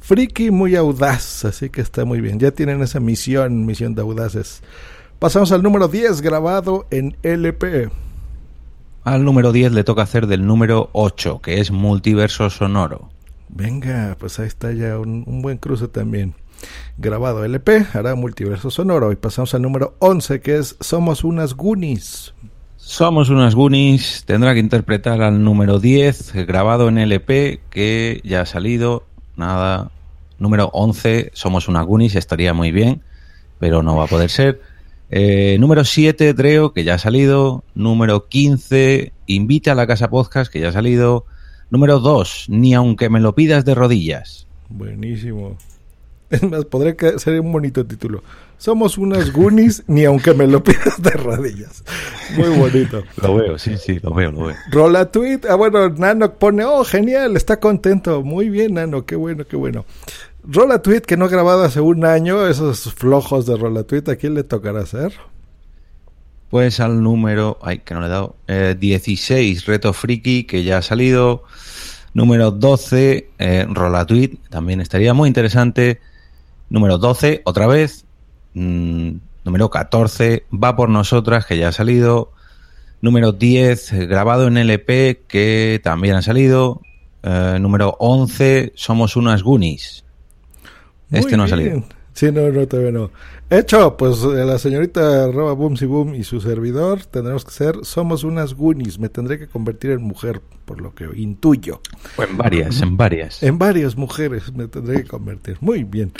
friki 0.00 0.50
muy 0.50 0.74
audaz, 0.74 1.44
así 1.44 1.68
que 1.68 1.82
está 1.82 2.06
muy 2.06 2.22
bien. 2.22 2.38
Ya 2.38 2.52
tienen 2.52 2.80
esa 2.80 2.98
misión, 2.98 3.66
misión 3.66 3.94
de 3.94 4.00
audaces. 4.00 4.62
Pasamos 5.18 5.52
al 5.52 5.62
número 5.62 5.88
10, 5.88 6.22
grabado 6.22 6.86
en 6.90 7.14
LP. 7.22 7.90
Al 9.04 9.22
número 9.22 9.52
10 9.52 9.72
le 9.72 9.84
toca 9.84 10.00
hacer 10.00 10.26
del 10.28 10.46
número 10.46 10.88
8, 10.94 11.42
que 11.42 11.60
es 11.60 11.70
multiverso 11.70 12.48
sonoro. 12.48 13.10
Venga, 13.50 14.16
pues 14.18 14.38
ahí 14.38 14.46
está 14.46 14.72
ya 14.72 14.98
un, 14.98 15.24
un 15.26 15.42
buen 15.42 15.58
cruce 15.58 15.88
también. 15.88 16.32
Grabado 16.98 17.44
LP, 17.44 17.86
hará 17.92 18.14
multiverso 18.14 18.70
sonoro. 18.70 19.12
Y 19.12 19.16
pasamos 19.16 19.54
al 19.54 19.62
número 19.62 19.94
11, 19.98 20.40
que 20.40 20.56
es 20.56 20.76
Somos 20.80 21.24
unas 21.24 21.54
Goonies. 21.54 22.34
Somos 22.76 23.30
unas 23.30 23.54
Goonies, 23.54 24.24
tendrá 24.26 24.54
que 24.54 24.60
interpretar 24.60 25.20
al 25.20 25.42
número 25.42 25.80
10, 25.80 26.46
grabado 26.46 26.88
en 26.88 26.98
LP, 26.98 27.60
que 27.68 28.20
ya 28.22 28.42
ha 28.42 28.46
salido. 28.46 29.04
Nada, 29.36 29.90
número 30.38 30.70
11, 30.72 31.30
Somos 31.34 31.68
unas 31.68 31.84
Goonies, 31.84 32.14
estaría 32.14 32.54
muy 32.54 32.70
bien, 32.70 33.02
pero 33.58 33.82
no 33.82 33.96
va 33.96 34.04
a 34.04 34.08
poder 34.08 34.30
ser. 34.30 34.60
Eh, 35.10 35.56
número 35.60 35.84
7, 35.84 36.32
Dreo, 36.34 36.72
que 36.72 36.84
ya 36.84 36.94
ha 36.94 36.98
salido. 36.98 37.64
Número 37.74 38.28
15, 38.28 39.12
Invita 39.26 39.72
a 39.72 39.74
la 39.74 39.86
Casa 39.86 40.08
Podcast, 40.08 40.52
que 40.52 40.60
ya 40.60 40.68
ha 40.68 40.72
salido. 40.72 41.26
Número 41.70 41.98
2, 41.98 42.46
Ni 42.48 42.74
aunque 42.74 43.10
me 43.10 43.20
lo 43.20 43.34
pidas 43.34 43.64
de 43.64 43.74
rodillas. 43.74 44.46
Buenísimo. 44.68 45.56
Es 46.30 46.42
más, 46.42 46.64
podría 46.64 46.96
ser 47.18 47.40
un 47.40 47.52
bonito 47.52 47.86
título. 47.86 48.22
Somos 48.58 48.98
unas 48.98 49.32
Goonies, 49.32 49.84
ni 49.86 50.04
aunque 50.04 50.34
me 50.34 50.46
lo 50.46 50.62
pidas 50.64 51.00
de 51.00 51.10
rodillas. 51.10 51.84
Muy 52.36 52.48
bonito. 52.58 53.02
Lo 53.22 53.36
veo, 53.36 53.58
sí, 53.58 53.76
sí, 53.76 54.00
lo 54.02 54.12
veo, 54.12 54.32
lo 54.32 54.46
veo. 54.46 54.56
Rola 54.70 55.10
tweet. 55.12 55.40
Ah, 55.48 55.54
bueno, 55.54 55.88
Nano 55.90 56.34
pone, 56.34 56.64
oh, 56.64 56.84
genial, 56.84 57.36
está 57.36 57.60
contento. 57.60 58.22
Muy 58.22 58.48
bien, 58.48 58.74
Nano, 58.74 59.04
qué 59.04 59.14
bueno, 59.14 59.44
qué 59.46 59.56
bueno. 59.56 59.84
Rola 60.42 60.80
tweet 60.80 61.02
que 61.02 61.16
no 61.16 61.24
ha 61.24 61.28
grabado 61.28 61.64
hace 61.64 61.80
un 61.80 62.04
año, 62.04 62.46
esos 62.46 62.94
flojos 62.94 63.46
de 63.46 63.56
Rola 63.56 63.82
tweet, 63.82 64.04
¿a 64.08 64.16
quién 64.16 64.34
le 64.34 64.44
tocará 64.44 64.80
hacer? 64.80 65.12
Pues 66.50 66.78
al 66.78 67.02
número, 67.02 67.58
ay, 67.62 67.80
que 67.80 67.94
no 67.94 68.00
le 68.00 68.06
he 68.06 68.10
dado, 68.10 68.36
eh, 68.46 68.76
16, 68.78 69.66
Reto 69.66 69.92
Friki, 69.92 70.44
que 70.44 70.62
ya 70.62 70.78
ha 70.78 70.82
salido. 70.82 71.42
Número 72.14 72.50
12, 72.52 73.28
eh, 73.38 73.66
Rola 73.68 74.06
tweet, 74.06 74.38
también 74.48 74.80
estaría 74.80 75.12
muy 75.12 75.28
interesante. 75.28 76.00
Número 76.68 76.98
12, 76.98 77.42
otra 77.44 77.66
vez. 77.66 78.04
Mm, 78.54 79.12
número 79.44 79.70
14, 79.70 80.44
Va 80.52 80.76
por 80.76 80.88
nosotras, 80.88 81.46
que 81.46 81.58
ya 81.58 81.68
ha 81.68 81.72
salido. 81.72 82.32
Número 83.00 83.32
10, 83.32 84.08
grabado 84.08 84.48
en 84.48 84.56
LP, 84.56 85.22
que 85.28 85.80
también 85.82 86.14
ha 86.16 86.22
salido. 86.22 86.80
Eh, 87.22 87.58
número 87.60 87.96
11, 87.98 88.72
Somos 88.74 89.16
unas 89.16 89.42
Goonies. 89.42 90.04
Este 91.10 91.36
no 91.36 91.44
ha 91.44 91.48
salido. 91.48 91.84
Sí, 92.16 92.32
no, 92.32 92.50
no, 92.50 92.66
todavía 92.66 92.92
no. 92.92 93.10
Hecho, 93.50 93.96
pues 93.96 94.22
eh, 94.22 94.44
la 94.44 94.58
señorita 94.58 95.24
arroba 95.24 95.52
Boom 95.52 95.76
si 95.76 95.84
Boom 95.84 96.14
y 96.14 96.24
su 96.24 96.40
servidor 96.40 97.04
tendremos 97.04 97.44
que 97.44 97.50
ser, 97.50 97.76
somos 97.82 98.24
unas 98.24 98.54
Goonies, 98.54 98.98
me 98.98 99.10
tendré 99.10 99.38
que 99.38 99.46
convertir 99.46 99.90
en 99.90 100.02
mujer, 100.02 100.40
por 100.64 100.80
lo 100.80 100.94
que 100.94 101.04
intuyo. 101.14 101.82
O 102.16 102.22
en 102.22 102.38
varias, 102.38 102.80
en 102.80 102.96
varias. 102.96 103.42
En 103.42 103.58
varias 103.58 103.96
mujeres 103.96 104.52
me 104.52 104.66
tendré 104.66 105.02
que 105.02 105.08
convertir. 105.08 105.58
Muy 105.60 105.84
bien. 105.84 106.12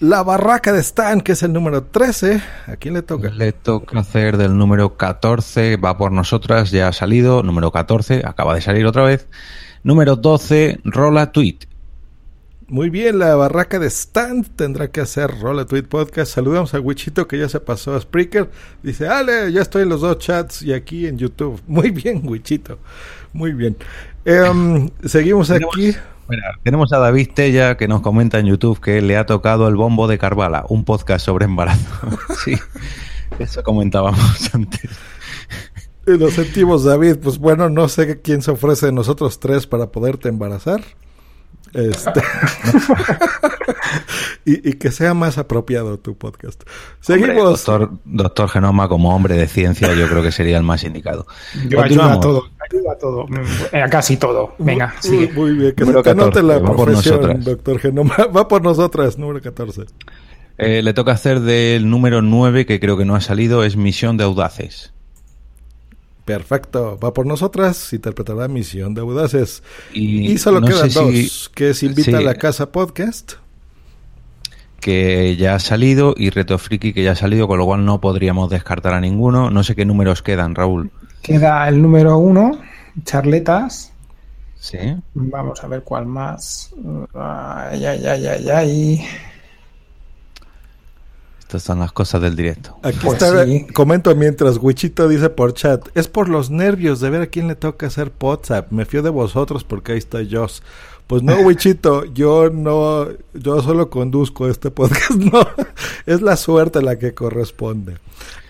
La 0.00 0.22
barraca 0.22 0.72
de 0.72 0.80
Stan, 0.80 1.20
que 1.20 1.32
es 1.32 1.42
el 1.42 1.52
número 1.52 1.82
13, 1.84 2.42
¿a 2.68 2.76
quién 2.76 2.94
le 2.94 3.02
toca? 3.02 3.28
Le 3.30 3.52
toca 3.52 3.98
hacer 4.00 4.38
del 4.38 4.56
número 4.56 4.96
14, 4.96 5.76
va 5.76 5.98
por 5.98 6.10
nosotras, 6.10 6.70
ya 6.70 6.88
ha 6.88 6.92
salido. 6.94 7.42
Número 7.42 7.70
14, 7.70 8.22
acaba 8.24 8.54
de 8.54 8.62
salir 8.62 8.86
otra 8.86 9.02
vez. 9.02 9.26
Número 9.84 10.16
12, 10.16 10.80
Rola 10.84 11.32
Tweet. 11.32 11.58
Muy 12.66 12.88
bien, 12.88 13.18
la 13.18 13.34
barraca 13.34 13.78
de 13.78 13.88
Stan 13.88 14.42
tendrá 14.44 14.88
que 14.90 15.02
hacer 15.02 15.30
Rola 15.38 15.66
Tweet 15.66 15.82
Podcast. 15.82 16.32
Saludamos 16.32 16.72
a 16.72 16.80
Wichito 16.80 17.28
que 17.28 17.36
ya 17.38 17.48
se 17.50 17.60
pasó 17.60 17.94
a 17.94 18.00
Spreaker. 18.00 18.48
Dice, 18.82 19.06
Ale, 19.08 19.52
ya 19.52 19.60
estoy 19.60 19.82
en 19.82 19.90
los 19.90 20.00
dos 20.00 20.18
chats 20.18 20.62
y 20.62 20.72
aquí 20.72 21.08
en 21.08 21.18
YouTube. 21.18 21.60
Muy 21.66 21.90
bien, 21.90 22.22
Wichito. 22.24 22.78
Muy 23.34 23.52
bien. 23.52 23.76
Em, 24.24 24.88
seguimos 25.04 25.48
Tenemos- 25.48 25.74
aquí. 25.74 25.94
Mira, 26.30 26.58
tenemos 26.62 26.92
a 26.92 26.98
David 26.98 27.30
Tella 27.34 27.76
que 27.76 27.88
nos 27.88 28.02
comenta 28.02 28.38
en 28.38 28.46
YouTube 28.46 28.80
que 28.80 29.02
le 29.02 29.16
ha 29.16 29.26
tocado 29.26 29.66
el 29.66 29.74
bombo 29.74 30.06
de 30.06 30.16
Carvala, 30.16 30.64
un 30.68 30.84
podcast 30.84 31.26
sobre 31.26 31.46
embarazo. 31.46 31.88
sí, 32.44 32.54
eso 33.38 33.62
comentábamos 33.64 34.20
antes. 34.54 34.90
Y 36.06 36.16
lo 36.16 36.30
sentimos, 36.30 36.84
David. 36.84 37.16
Pues 37.22 37.38
bueno, 37.38 37.68
no 37.68 37.88
sé 37.88 38.20
quién 38.20 38.42
se 38.42 38.52
ofrece 38.52 38.86
de 38.86 38.92
nosotros 38.92 39.40
tres 39.40 39.66
para 39.66 39.90
poderte 39.90 40.28
embarazar. 40.28 40.82
Este. 41.74 42.22
y, 44.44 44.70
y 44.70 44.72
que 44.74 44.90
sea 44.90 45.14
más 45.14 45.38
apropiado 45.38 45.98
tu 45.98 46.16
podcast. 46.16 46.62
Seguimos. 47.00 47.64
Doctor, 47.64 47.90
doctor 48.04 48.48
Genoma, 48.48 48.88
como 48.88 49.14
hombre 49.14 49.36
de 49.36 49.46
ciencia, 49.46 49.94
yo 49.94 50.08
creo 50.08 50.22
que 50.22 50.32
sería 50.32 50.56
el 50.56 50.64
más 50.64 50.84
indicado. 50.84 51.26
Yo 51.68 51.82
ayudo 51.82 52.04
a 52.04 52.20
todo, 52.20 52.50
a 52.90 52.94
todo, 52.98 53.26
eh, 53.72 53.82
a 53.82 53.88
casi 53.88 54.16
todo. 54.16 54.54
Venga, 54.58 54.94
Muy, 55.04 55.10
sigue. 55.10 55.32
muy 55.32 55.52
bien, 55.54 55.72
que 55.74 55.82
Número 55.84 56.02
se 56.04 56.10
te 56.10 56.14
note 56.16 56.40
14, 56.40 56.42
la 56.46 56.58
va 56.58 56.76
por 56.76 56.86
profesión, 56.86 57.44
doctor 57.44 57.78
Genoma. 57.80 58.16
Va 58.36 58.48
por 58.48 58.62
nosotras, 58.62 59.18
número 59.18 59.40
14. 59.40 59.82
Eh, 60.58 60.82
le 60.82 60.92
toca 60.94 61.12
hacer 61.12 61.40
del 61.40 61.88
número 61.90 62.22
9, 62.22 62.66
que 62.66 62.78
creo 62.80 62.96
que 62.96 63.04
no 63.04 63.14
ha 63.16 63.20
salido, 63.20 63.64
es 63.64 63.76
Misión 63.76 64.16
de 64.16 64.24
Audaces. 64.24 64.92
Perfecto, 66.24 66.98
va 67.02 67.12
por 67.12 67.26
nosotras, 67.26 67.92
interpretará 67.92 68.46
Misión 68.46 68.94
de 68.94 69.00
Audaces. 69.00 69.62
Y 69.92 70.30
Y, 70.32 70.38
solo 70.38 70.60
no 70.60 70.68
quedan 70.68 70.90
dos, 70.92 71.10
si- 71.12 71.48
que 71.54 71.70
es 71.70 71.82
Invita 71.82 72.10
sí. 72.10 72.14
a 72.14 72.20
la 72.20 72.34
Casa 72.34 72.70
Podcast. 72.70 73.32
que 74.80 75.36
ya 75.36 75.56
ha 75.56 75.58
salido 75.58 76.14
y 76.16 76.30
Reto 76.30 76.56
Friki 76.56 76.94
que 76.94 77.02
ya 77.02 77.12
ha 77.12 77.16
salido, 77.16 77.46
con 77.46 77.58
lo 77.58 77.66
cual 77.66 77.84
no 77.84 78.00
podríamos 78.00 78.48
descartar 78.48 78.94
a 78.94 79.00
ninguno. 79.00 79.50
No 79.50 79.62
sé 79.62 79.74
qué 79.74 79.84
números 79.84 80.22
quedan, 80.22 80.54
Raúl. 80.54 80.90
Queda 81.22 81.68
el 81.68 81.80
número 81.82 82.16
uno, 82.18 82.52
charletas. 83.04 83.92
Sí. 84.58 84.78
Vamos 85.14 85.62
a 85.62 85.68
ver 85.68 85.82
cuál 85.82 86.06
más. 86.06 86.74
Ay, 87.14 87.84
ay, 87.84 88.06
ay, 88.06 88.26
ay, 88.26 88.50
ay. 88.50 89.06
Estas 91.40 91.62
son 91.64 91.80
las 91.80 91.92
cosas 91.92 92.22
del 92.22 92.36
directo. 92.36 92.78
Aquí 92.82 92.98
Pues 93.02 93.20
está, 93.22 93.44
sí. 93.44 93.66
comento 93.74 94.14
mientras 94.14 94.58
Wichito 94.58 95.08
dice 95.08 95.30
por 95.30 95.52
chat, 95.54 95.88
es 95.96 96.06
por 96.06 96.28
los 96.28 96.50
nervios 96.50 97.00
de 97.00 97.10
ver 97.10 97.22
a 97.22 97.26
quién 97.26 97.48
le 97.48 97.56
toca 97.56 97.86
hacer 97.88 98.12
WhatsApp. 98.20 98.70
Me 98.70 98.84
fío 98.84 99.02
de 99.02 99.10
vosotros 99.10 99.64
porque 99.64 99.92
ahí 99.92 99.98
está 99.98 100.20
Joss. 100.30 100.62
Pues 101.10 101.24
no, 101.24 101.34
Wichito, 101.40 102.04
yo 102.04 102.50
no, 102.50 103.08
yo 103.34 103.60
solo 103.62 103.90
conduzco 103.90 104.48
este 104.48 104.70
podcast, 104.70 105.10
no, 105.16 105.40
es 106.06 106.22
la 106.22 106.36
suerte 106.36 106.80
la 106.82 106.96
que 107.00 107.14
corresponde. 107.14 107.96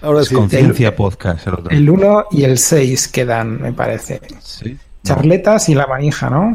Ahora 0.02 0.20
Es 0.20 0.28
sí, 0.28 0.34
Conciencia 0.34 0.94
Podcast. 0.94 1.46
El 1.46 1.54
otro. 1.54 1.70
El 1.70 1.88
1 1.88 2.24
y 2.32 2.42
el 2.44 2.58
6 2.58 3.08
quedan, 3.08 3.62
me 3.62 3.72
parece. 3.72 4.20
Sí. 4.40 4.76
Charletas 5.04 5.70
y 5.70 5.74
la 5.74 5.86
manija, 5.86 6.28
¿no? 6.28 6.54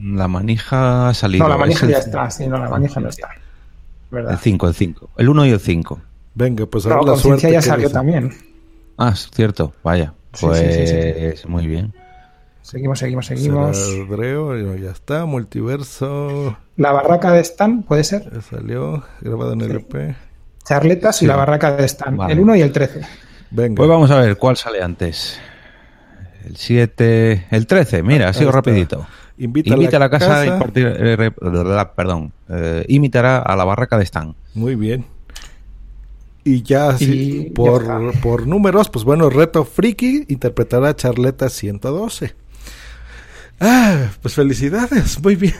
La 0.00 0.28
manija 0.28 1.08
ha 1.08 1.14
salido. 1.14 1.42
No, 1.44 1.50
la 1.50 1.58
manija 1.58 1.84
Es 1.86 1.90
ya 1.92 1.98
el- 1.98 2.04
está. 2.04 2.30
Sí, 2.30 2.46
no, 2.46 2.56
la 2.58 2.68
manija 2.68 3.00
no 3.00 3.08
está. 3.08 3.28
El 3.34 3.40
¿Verdad? 4.12 4.38
5, 4.40 4.68
el 4.68 4.74
5. 4.74 5.10
El 5.16 5.28
1 5.30 5.46
y 5.46 5.50
el 5.50 5.58
5. 5.58 6.00
venga, 6.36 6.64
pues 6.66 6.84
ahora 6.86 6.96
No, 6.98 7.02
la 7.06 7.12
conciencia 7.14 7.48
suerte. 7.48 7.54
ya 7.54 7.62
salió 7.62 7.88
dice. 7.88 7.94
también. 7.94 8.32
Ah, 8.98 9.10
es 9.12 9.28
cierto. 9.34 9.72
Vaya. 9.82 10.12
Sí, 10.32 10.46
Pues 10.46 10.58
sí, 10.60 10.86
sí, 10.86 11.36
sí, 11.42 11.48
muy 11.48 11.66
bien. 11.66 11.92
Seguimos, 12.64 12.98
seguimos, 12.98 13.26
seguimos. 13.26 13.78
Dreo, 14.08 14.56
ya 14.76 14.90
está, 14.90 15.26
multiverso, 15.26 16.56
La 16.78 16.92
barraca 16.92 17.30
de 17.32 17.40
Stan, 17.40 17.82
¿puede 17.82 18.04
ser? 18.04 18.30
salió, 18.50 19.04
grabado 19.20 19.52
en 19.52 19.60
LP. 19.60 20.16
Charletas 20.64 21.20
y 21.20 21.26
la 21.26 21.36
barraca 21.36 21.76
de 21.76 21.84
Stan. 21.84 22.16
Vale. 22.16 22.32
El 22.32 22.40
1 22.40 22.56
y 22.56 22.62
el 22.62 22.72
13. 22.72 23.02
Venga. 23.50 23.76
Pues 23.76 23.86
vamos 23.88 24.10
a 24.10 24.18
ver 24.18 24.38
cuál 24.38 24.56
sale 24.56 24.82
antes. 24.82 25.38
El 26.46 26.56
7, 26.56 27.48
el 27.50 27.66
13, 27.66 28.02
mira, 28.02 28.32
sigo 28.32 28.48
está. 28.48 28.56
rapidito. 28.62 29.06
Invita, 29.36 29.74
Invita 29.74 29.98
a 29.98 30.00
la 30.00 30.08
casa, 30.08 30.26
casa. 30.28 30.46
y 30.46 30.58
partir- 30.58 30.86
eh, 30.86 31.16
re- 31.16 31.32
perdón, 31.94 32.32
eh, 32.48 32.86
imitará 32.88 33.40
a 33.40 33.56
la 33.56 33.64
barraca 33.64 33.98
de 33.98 34.04
Stan. 34.04 34.34
Muy 34.54 34.74
bien. 34.74 35.04
Y 36.44 36.62
ya 36.62 36.88
así, 36.90 37.46
Y 37.48 37.50
por, 37.50 37.84
ya 37.86 38.20
por 38.22 38.46
números, 38.46 38.88
pues 38.88 39.04
bueno, 39.04 39.28
Reto 39.28 39.64
Friki 39.66 40.24
interpretará 40.28 40.96
Charleta 40.96 41.50
112. 41.50 42.34
Ah, 43.60 44.10
pues 44.20 44.34
felicidades, 44.34 45.20
muy 45.22 45.36
bien. 45.36 45.54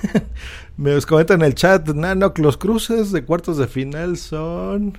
Me 0.76 0.94
os 0.94 1.07
comenta 1.07 1.35
en 1.35 1.42
el 1.42 1.54
chat, 1.54 1.88
Nano, 1.88 2.33
los 2.37 2.57
cruces 2.57 3.12
de 3.12 3.24
cuartos 3.24 3.59
de 3.59 3.66
final 3.66 4.16
son... 4.16 4.98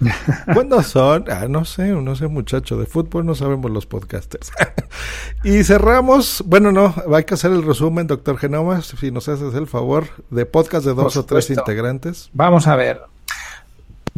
¿Cuándo 0.54 0.80
son? 0.84 1.24
Ah, 1.28 1.46
no 1.48 1.64
sé, 1.64 1.88
no 1.88 2.14
sé 2.14 2.28
muchacho, 2.28 2.78
de 2.78 2.86
fútbol 2.86 3.26
no 3.26 3.34
sabemos 3.34 3.70
los 3.70 3.86
podcasters. 3.86 4.52
y 5.44 5.64
cerramos, 5.64 6.44
bueno, 6.46 6.70
no, 6.70 6.94
hay 7.12 7.24
que 7.24 7.34
hacer 7.34 7.50
el 7.50 7.64
resumen, 7.64 8.06
doctor 8.06 8.38
Genoma, 8.38 8.80
si 8.82 9.10
nos 9.10 9.28
haces 9.28 9.54
el 9.54 9.66
favor, 9.66 10.06
de 10.30 10.46
podcast 10.46 10.86
de 10.86 10.94
dos 10.94 11.14
Por 11.14 11.24
o 11.24 11.26
tres 11.26 11.50
integrantes. 11.50 12.30
Vamos 12.32 12.68
a 12.68 12.76
ver. 12.76 13.00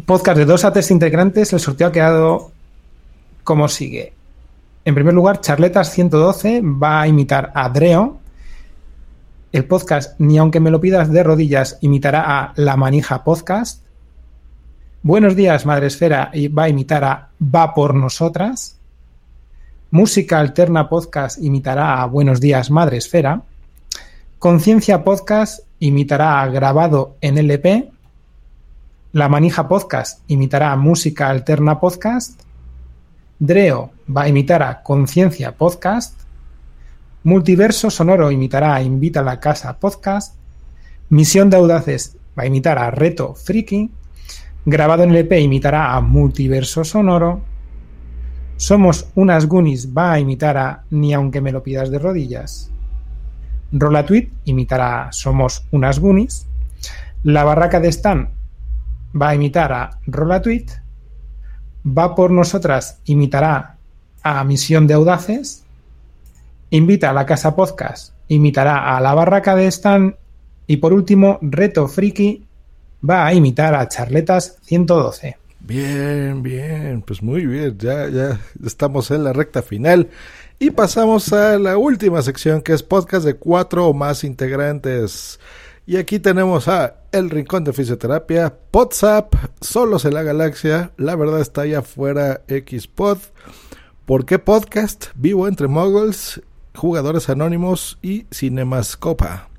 Podcast 0.05 0.37
de 0.37 0.45
dos 0.45 0.65
a 0.65 0.73
tres 0.73 0.91
integrantes, 0.91 1.51
el 1.53 1.59
sorteo 1.59 1.87
ha 1.87 1.91
quedado 1.91 2.51
como 3.43 3.67
sigue. 3.67 4.13
En 4.83 4.95
primer 4.95 5.13
lugar, 5.13 5.41
Charletas 5.41 5.91
112 5.91 6.61
va 6.63 7.01
a 7.01 7.07
imitar 7.07 7.51
a 7.53 7.69
Dreo. 7.69 8.19
El 9.51 9.65
podcast, 9.65 10.19
ni 10.19 10.39
aunque 10.39 10.59
me 10.59 10.71
lo 10.71 10.81
pidas 10.81 11.11
de 11.11 11.21
rodillas, 11.21 11.77
imitará 11.81 12.39
a 12.39 12.53
La 12.55 12.77
Manija 12.77 13.23
Podcast. 13.23 13.83
Buenos 15.03 15.35
días, 15.35 15.67
Madre 15.67 15.87
Esfera, 15.87 16.31
y 16.33 16.47
va 16.47 16.63
a 16.63 16.69
imitar 16.69 17.03
a 17.03 17.29
Va 17.43 17.75
por 17.75 17.93
Nosotras. 17.93 18.79
Música 19.91 20.39
Alterna 20.39 20.89
Podcast 20.89 21.37
imitará 21.39 22.01
a 22.01 22.05
Buenos 22.07 22.41
días, 22.41 22.71
Madre 22.71 22.97
Esfera. 22.97 23.43
Conciencia 24.39 25.03
Podcast 25.03 25.59
imitará 25.79 26.41
a 26.41 26.47
Grabado 26.47 27.17
en 27.21 27.37
LP. 27.37 27.91
La 29.11 29.29
Manija 29.29 29.67
Podcast 29.67 30.21
imitará 30.27 30.71
a 30.71 30.77
Música 30.77 31.29
Alterna 31.29 31.79
Podcast. 31.79 32.41
Dreo 33.41 33.89
va 34.07 34.21
a 34.21 34.27
imitar 34.27 34.61
a 34.61 34.83
Conciencia 34.83 35.57
Podcast. 35.57 36.13
Multiverso 37.23 37.89
Sonoro 37.89 38.29
imitará 38.29 38.75
a 38.75 38.83
Invita 38.83 39.21
a 39.21 39.23
la 39.23 39.39
Casa 39.39 39.79
Podcast. 39.79 40.35
Misión 41.09 41.49
de 41.49 41.57
Audaces 41.57 42.17
va 42.37 42.43
a 42.43 42.45
imitar 42.45 42.77
a 42.77 42.91
Reto 42.91 43.33
Friki. 43.33 43.89
Grabado 44.63 45.01
en 45.01 45.09
LP 45.09 45.39
imitará 45.39 45.95
a 45.95 46.01
Multiverso 46.01 46.83
Sonoro. 46.83 47.41
Somos 48.57 49.07
unas 49.15 49.47
Goonies 49.47 49.91
va 49.91 50.11
a 50.11 50.19
imitar 50.19 50.57
a 50.57 50.83
Ni 50.91 51.11
aunque 51.11 51.41
me 51.41 51.51
lo 51.51 51.63
pidas 51.63 51.89
de 51.89 51.97
rodillas. 51.97 52.69
Rolatweet 53.71 54.31
imitará 54.45 55.07
a 55.07 55.11
Somos 55.13 55.65
unas 55.71 55.97
Goonies. 55.97 56.45
La 57.23 57.43
Barraca 57.43 57.79
de 57.79 57.87
Stan 57.87 58.29
va 59.19 59.29
a 59.29 59.33
imitar 59.33 59.73
a 59.73 59.97
Rolatweet. 60.05 60.80
Va 61.85 62.15
por 62.15 62.31
nosotras 62.31 62.99
imitará 63.05 63.77
a 64.23 64.43
Misión 64.43 64.87
de 64.87 64.93
Audaces. 64.93 65.63
Invita 66.69 67.09
a 67.09 67.13
la 67.13 67.25
Casa 67.25 67.55
Podcast 67.55 68.13
imitará 68.33 68.95
a 68.95 69.01
La 69.01 69.13
Barraca 69.13 69.55
de 69.55 69.67
Stan. 69.67 70.15
Y 70.67 70.77
por 70.77 70.93
último, 70.93 71.37
Reto 71.41 71.87
Friki 71.87 72.45
va 73.07 73.25
a 73.25 73.33
imitar 73.33 73.75
a 73.75 73.87
Charletas 73.87 74.57
112. 74.63 75.37
Bien, 75.59 76.41
bien, 76.41 77.03
pues 77.05 77.21
muy 77.21 77.45
bien, 77.45 77.77
ya, 77.77 78.07
ya 78.09 78.39
estamos 78.65 79.11
en 79.11 79.23
la 79.23 79.31
recta 79.31 79.61
final 79.61 80.09
y 80.57 80.71
pasamos 80.71 81.31
a 81.33 81.59
la 81.59 81.77
última 81.77 82.23
sección 82.23 82.61
que 82.61 82.73
es 82.73 82.81
podcast 82.81 83.25
de 83.25 83.35
cuatro 83.35 83.87
o 83.87 83.93
más 83.93 84.23
integrantes. 84.23 85.39
Y 85.87 85.97
aquí 85.97 86.19
tenemos 86.19 86.67
a 86.67 86.95
El 87.11 87.31
Rincón 87.31 87.63
de 87.63 87.73
Fisioterapia, 87.73 88.53
WhatsApp, 88.71 89.33
Solos 89.61 90.05
en 90.05 90.13
la 90.13 90.21
Galaxia, 90.21 90.91
La 90.95 91.15
Verdad 91.15 91.41
está 91.41 91.61
allá 91.61 91.79
afuera, 91.79 92.41
Xpod, 92.47 93.17
¿Por 94.05 94.25
qué 94.25 94.37
Podcast? 94.37 95.07
Vivo 95.15 95.47
entre 95.47 95.67
Muggles, 95.67 96.41
Jugadores 96.75 97.29
Anónimos 97.29 97.97
y 98.03 98.25
Cinemascopa. 98.31 99.49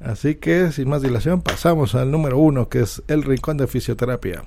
Así 0.00 0.34
que, 0.34 0.72
sin 0.72 0.88
más 0.88 1.02
dilación, 1.02 1.40
pasamos 1.40 1.94
al 1.94 2.10
número 2.10 2.38
uno, 2.38 2.68
que 2.68 2.80
es 2.80 3.02
El 3.06 3.22
Rincón 3.22 3.56
de 3.56 3.68
Fisioterapia. 3.68 4.44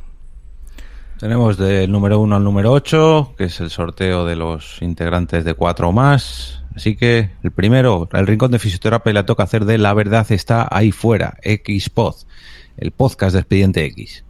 Tenemos 1.20 1.58
del 1.58 1.91
número 1.91 2.20
1 2.20 2.36
al 2.36 2.43
número 2.43 2.72
8, 2.74 3.34
que 3.38 3.46
es 3.46 3.60
el 3.62 3.70
sorteo 3.70 4.26
de 4.26 4.36
los 4.36 4.82
integrantes 4.82 5.46
de 5.46 5.54
cuatro 5.56 5.89
o 5.89 5.91
más. 5.91 6.63
Así 6.78 6.96
que 6.96 7.32
el 7.42 7.50
primero, 7.50 8.08
el 8.13 8.28
rincón 8.28 8.52
de 8.52 8.60
fisioterapia, 8.60 9.12
le 9.12 9.24
toca 9.24 9.42
hacer 9.42 9.66
de 9.66 9.80
La 9.80 9.96
verdad 9.96 10.32
está 10.32 10.68
ahí 10.70 10.92
fuera, 10.92 11.36
Xpod, 11.44 12.13
el 12.78 12.92
podcast 12.92 13.34
de 13.34 13.40
Expediente 13.40 13.84
X. 13.86 14.24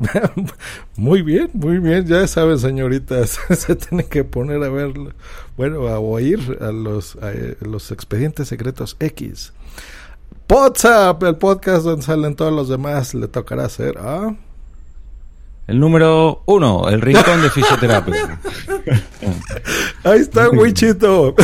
Muy 0.96 1.22
bien, 1.22 1.50
muy 1.52 1.78
bien. 1.78 2.06
Ya 2.06 2.26
saben, 2.26 2.58
señoritas, 2.58 3.38
se 3.50 3.76
tienen 3.76 4.08
que 4.08 4.24
poner 4.24 4.64
a 4.64 4.68
ver, 4.68 4.94
bueno, 5.56 5.86
a 5.86 6.00
oír 6.00 6.58
a 6.60 6.72
los, 6.72 7.16
eh, 7.22 7.56
expedientes 7.90 8.48
secretos 8.48 8.96
X. 8.98 9.52
WhatsApp, 10.50 11.22
el 11.22 11.36
podcast 11.36 11.84
donde 11.84 12.02
salen 12.02 12.34
todos 12.34 12.52
los 12.52 12.68
demás, 12.68 13.14
le 13.14 13.28
tocará 13.28 13.66
hacer 13.66 13.96
a... 13.98 14.34
El 15.66 15.80
número 15.80 16.42
1, 16.46 16.88
el 16.90 17.00
rincón 17.00 17.42
de 17.42 17.50
fisioterapia. 17.50 18.38
Ahí 20.04 20.20
está, 20.20 20.50
Wichito. 20.50 21.34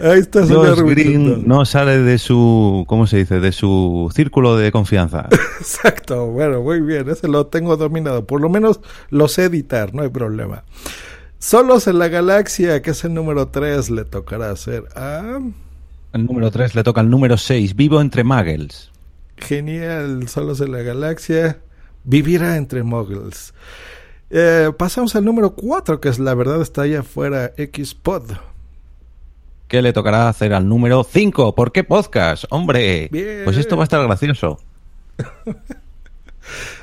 Ahí 0.00 0.20
está, 0.20 0.46
Josh 0.46 0.80
Green 0.80 1.46
no 1.46 1.66
sale 1.66 1.98
de 1.98 2.16
su, 2.16 2.84
¿cómo 2.86 3.06
se 3.06 3.18
dice? 3.18 3.38
De 3.38 3.52
su 3.52 4.10
círculo 4.14 4.56
de 4.56 4.72
confianza. 4.72 5.28
Exacto, 5.60 6.28
bueno, 6.28 6.62
muy 6.62 6.80
bien, 6.80 7.06
ese 7.10 7.28
lo 7.28 7.48
tengo 7.48 7.76
dominado. 7.76 8.24
Por 8.26 8.40
lo 8.40 8.48
menos 8.48 8.80
lo 9.10 9.28
sé 9.28 9.44
editar, 9.44 9.94
no 9.94 10.02
hay 10.02 10.08
problema. 10.08 10.64
Solos 11.38 11.86
en 11.86 11.98
la 11.98 12.08
galaxia, 12.08 12.80
que 12.80 12.92
es 12.92 13.04
el 13.04 13.12
número 13.12 13.48
3, 13.48 13.90
le 13.90 14.04
tocará 14.06 14.50
hacer 14.50 14.84
a... 14.94 15.38
El 16.14 16.26
número 16.26 16.50
3 16.50 16.74
le 16.74 16.82
toca 16.82 17.02
al 17.02 17.10
número 17.10 17.36
6, 17.36 17.76
vivo 17.76 18.00
entre 18.00 18.24
muggles. 18.24 18.90
Genial, 19.36 20.28
Solos 20.28 20.60
en 20.60 20.72
la 20.72 20.82
Galaxia. 20.82 21.58
Vivirá 22.04 22.56
entre 22.56 22.82
muggles. 22.82 23.52
Eh, 24.30 24.70
pasamos 24.76 25.16
al 25.16 25.24
número 25.24 25.54
4, 25.54 26.00
que 26.00 26.08
es 26.08 26.18
La 26.18 26.34
Verdad 26.34 26.62
está 26.62 26.82
allá 26.82 27.00
afuera, 27.00 27.52
Xpod. 27.56 28.32
¿Qué 29.68 29.82
le 29.82 29.92
tocará 29.92 30.28
hacer 30.28 30.52
al 30.52 30.68
número 30.68 31.04
5? 31.04 31.54
¿Por 31.54 31.72
qué 31.72 31.84
podcast? 31.84 32.44
Hombre, 32.50 33.08
Bien. 33.12 33.42
pues 33.44 33.56
esto 33.56 33.76
va 33.76 33.82
a 33.82 33.84
estar 33.84 34.02
gracioso. 34.04 34.58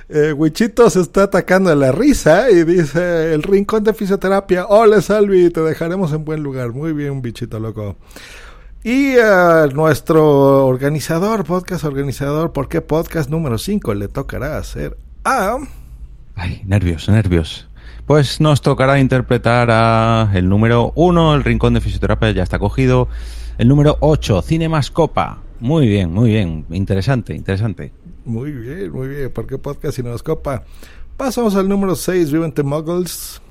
Eh, 0.10 0.32
Wichito 0.32 0.90
se 0.90 1.02
está 1.02 1.24
atacando 1.24 1.70
a 1.70 1.76
la 1.76 1.92
risa 1.92 2.50
y 2.50 2.64
dice: 2.64 3.34
El 3.34 3.44
rincón 3.44 3.84
de 3.84 3.94
fisioterapia. 3.94 4.66
Hola, 4.68 5.02
Salvi, 5.02 5.50
te 5.50 5.60
dejaremos 5.60 6.14
en 6.14 6.24
buen 6.24 6.42
lugar. 6.42 6.72
Muy 6.72 6.94
bien, 6.94 7.22
bichito 7.22 7.60
loco. 7.60 7.98
Y 8.84 9.18
a 9.18 9.68
nuestro 9.74 10.66
organizador, 10.66 11.44
podcast 11.44 11.84
organizador, 11.84 12.54
¿por 12.54 12.70
qué 12.70 12.80
podcast 12.80 13.30
número 13.30 13.58
5 13.58 13.94
le 13.96 14.08
tocará 14.08 14.58
hacer 14.58 14.96
a. 15.28 15.58
Ay, 16.36 16.62
nervios, 16.66 17.10
nervios. 17.10 17.68
Pues 18.06 18.40
nos 18.40 18.62
tocará 18.62 19.00
interpretar 19.00 19.70
a 19.70 20.32
el 20.34 20.48
número 20.48 20.94
1, 20.96 21.36
el 21.36 21.44
rincón 21.44 21.74
de 21.74 21.82
fisioterapia 21.82 22.32
ya 22.32 22.44
está 22.44 22.58
cogido. 22.58 23.10
El 23.58 23.68
número 23.68 23.98
8, 24.00 24.42
Cinemascopa. 24.42 25.40
Muy 25.60 25.88
bien, 25.88 26.14
muy 26.14 26.30
bien. 26.30 26.66
Interesante, 26.70 27.36
interesante. 27.36 27.92
Muy 28.24 28.52
bien, 28.52 28.92
muy 28.92 29.10
bien. 29.10 29.32
¿Por 29.32 29.48
qué 29.48 29.58
podcast 29.58 30.00
y 30.00 30.04
nos 30.04 30.24
copa? 30.24 30.64
Pasamos 31.18 31.56
al 31.56 31.68
número 31.68 31.96
6, 31.96 32.32
Vivo 32.32 32.46
entre 32.46 32.64
Muggles. 32.64 33.42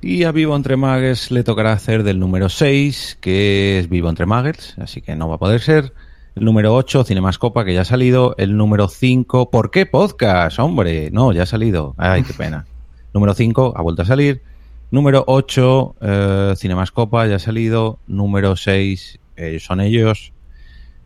Y 0.00 0.24
a 0.24 0.32
Vivo 0.32 0.56
entre 0.56 0.76
Muggles 0.76 1.30
le 1.30 1.44
tocará 1.44 1.72
hacer 1.72 2.02
del 2.02 2.18
número 2.18 2.48
6, 2.48 3.18
que 3.20 3.78
es 3.78 3.88
Vivo 3.88 4.08
entre 4.08 4.26
Muggles, 4.26 4.74
así 4.78 5.02
que 5.02 5.14
no 5.14 5.28
va 5.28 5.36
a 5.36 5.38
poder 5.38 5.60
ser. 5.60 5.92
El 6.36 6.44
número 6.44 6.74
8, 6.74 7.04
Cinemascopa, 7.04 7.64
que 7.64 7.72
ya 7.72 7.80
ha 7.80 7.84
salido. 7.86 8.34
El 8.36 8.58
número 8.58 8.88
5, 8.88 9.50
¿por 9.50 9.70
qué 9.70 9.86
podcast? 9.86 10.58
Hombre, 10.58 11.10
no, 11.10 11.32
ya 11.32 11.44
ha 11.44 11.46
salido. 11.46 11.94
Ay, 11.96 12.24
qué 12.24 12.34
pena. 12.34 12.66
número 13.14 13.32
5, 13.32 13.72
ha 13.74 13.80
vuelto 13.80 14.02
a 14.02 14.04
salir. 14.04 14.42
Número 14.90 15.24
8, 15.26 15.96
eh, 15.98 16.54
Cinemascopa, 16.58 17.26
ya 17.26 17.36
ha 17.36 17.38
salido. 17.38 18.00
Número 18.06 18.54
6, 18.54 19.18
eh, 19.36 19.58
son 19.60 19.80
ellos. 19.80 20.34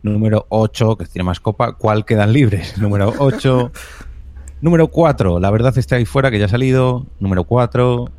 Número 0.03 0.47
8, 0.49 0.97
que 0.97 1.05
es 1.05 1.11
Cinemascopa, 1.11 1.77
¿cuál 1.77 2.03
quedan 2.03 2.33
libres? 2.33 2.77
Número 2.81 3.13
8. 3.17 3.71
Número 4.61 4.89
4, 4.89 5.39
La 5.39 5.49
verdad 5.49 5.77
está 5.77 5.95
ahí 5.95 6.03
fuera, 6.03 6.29
que 6.29 6.39
ya 6.39 6.45
ha 6.47 6.49
salido. 6.49 7.05
Número 7.21 7.45
4. 7.45 8.09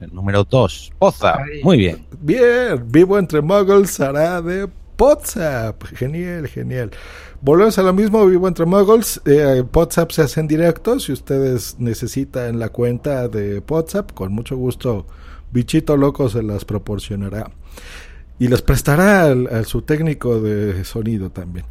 El 0.00 0.12
número 0.12 0.42
2, 0.42 0.92
Poza. 0.98 1.38
Muy 1.62 1.78
bien. 1.78 2.04
Bien, 2.20 2.84
Vivo 2.88 3.16
entre 3.16 3.42
Muggles 3.42 4.00
hará 4.00 4.42
de 4.42 4.68
WhatsApp. 4.98 5.84
Genial, 5.94 6.48
genial. 6.48 6.90
Volvemos 7.40 7.78
a 7.78 7.82
lo 7.82 7.92
mismo, 7.92 8.26
Vivo 8.26 8.48
entre 8.48 8.66
Muggles. 8.66 9.20
Eh, 9.24 9.62
WhatsApp 9.72 10.10
se 10.10 10.22
hace 10.22 10.40
en 10.40 10.48
directo. 10.48 10.98
Si 10.98 11.12
ustedes 11.12 11.76
necesitan 11.78 12.58
la 12.58 12.70
cuenta 12.70 13.28
de 13.28 13.62
WhatsApp, 13.68 14.12
con 14.12 14.32
mucho 14.32 14.56
gusto, 14.56 15.06
Bichito 15.52 15.96
Loco 15.96 16.28
se 16.28 16.42
las 16.42 16.64
proporcionará. 16.64 17.50
Y 18.40 18.48
les 18.48 18.62
prestará 18.62 19.30
a 19.30 19.64
su 19.64 19.82
técnico 19.82 20.40
de 20.40 20.84
sonido 20.84 21.30
también. 21.30 21.66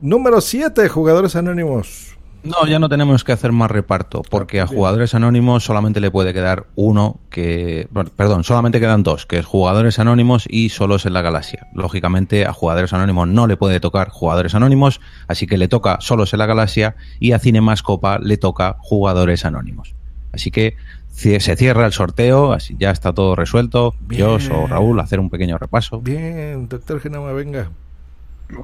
Número 0.00 0.40
7, 0.40 0.88
Jugadores 0.88 1.36
Anónimos. 1.36 2.16
No, 2.42 2.66
ya 2.66 2.78
no 2.78 2.88
tenemos 2.88 3.22
que 3.22 3.32
hacer 3.32 3.52
más 3.52 3.70
reparto, 3.70 4.22
porque 4.28 4.60
a 4.60 4.66
jugadores 4.66 5.14
anónimos 5.14 5.64
solamente 5.64 6.00
le 6.00 6.10
puede 6.10 6.32
quedar 6.32 6.66
uno 6.74 7.18
que... 7.28 7.88
perdón, 8.16 8.44
solamente 8.44 8.80
quedan 8.80 9.02
dos, 9.02 9.26
que 9.26 9.38
es 9.38 9.46
jugadores 9.46 9.98
anónimos 9.98 10.46
y 10.48 10.70
solos 10.70 11.04
en 11.04 11.12
la 11.12 11.22
galaxia. 11.22 11.66
Lógicamente 11.74 12.46
a 12.46 12.52
jugadores 12.52 12.92
anónimos 12.92 13.28
no 13.28 13.46
le 13.46 13.56
puede 13.56 13.80
tocar 13.80 14.08
jugadores 14.08 14.54
anónimos, 14.54 15.00
así 15.28 15.46
que 15.46 15.58
le 15.58 15.68
toca 15.68 15.98
solos 16.00 16.32
en 16.32 16.38
la 16.38 16.46
galaxia 16.46 16.96
y 17.18 17.32
a 17.32 17.38
Cinemascopa 17.38 18.18
le 18.18 18.36
toca 18.36 18.76
jugadores 18.80 19.44
anónimos. 19.44 19.94
Así 20.32 20.50
que 20.50 20.76
se 21.10 21.56
cierra 21.56 21.86
el 21.86 21.92
sorteo, 21.92 22.52
así 22.52 22.76
ya 22.78 22.90
está 22.90 23.12
todo 23.12 23.36
resuelto. 23.36 23.94
Dios 24.08 24.48
o 24.50 24.66
Raúl, 24.66 25.00
hacer 25.00 25.20
un 25.20 25.28
pequeño 25.28 25.58
repaso. 25.58 26.00
Bien, 26.00 26.68
doctor 26.68 27.00
Genoma, 27.00 27.32
venga. 27.32 27.70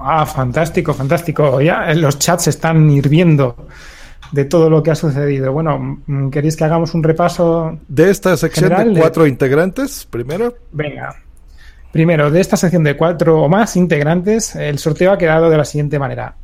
Ah, 0.00 0.26
fantástico, 0.26 0.92
fantástico. 0.94 1.60
Ya 1.60 1.90
eh, 1.90 1.94
los 1.94 2.18
chats 2.18 2.48
están 2.48 2.88
hirviendo 2.90 3.66
de 4.32 4.44
todo 4.44 4.68
lo 4.68 4.82
que 4.82 4.90
ha 4.90 4.94
sucedido. 4.94 5.52
Bueno, 5.52 6.00
mm, 6.06 6.30
¿queréis 6.30 6.56
que 6.56 6.64
hagamos 6.64 6.94
un 6.94 7.02
repaso? 7.02 7.78
De 7.88 8.10
esta 8.10 8.36
sección 8.36 8.70
General 8.70 8.94
de- 8.94 9.00
cuatro 9.00 9.26
integrantes, 9.26 10.06
primero. 10.10 10.54
Venga. 10.72 11.14
Primero, 11.92 12.30
de 12.30 12.40
esta 12.40 12.56
sección 12.56 12.84
de 12.84 12.96
cuatro 12.96 13.40
o 13.42 13.48
más 13.48 13.76
integrantes, 13.76 14.54
el 14.56 14.78
sorteo 14.78 15.12
ha 15.12 15.18
quedado 15.18 15.48
de 15.48 15.56
la 15.56 15.64
siguiente 15.64 15.98
manera. 15.98 16.34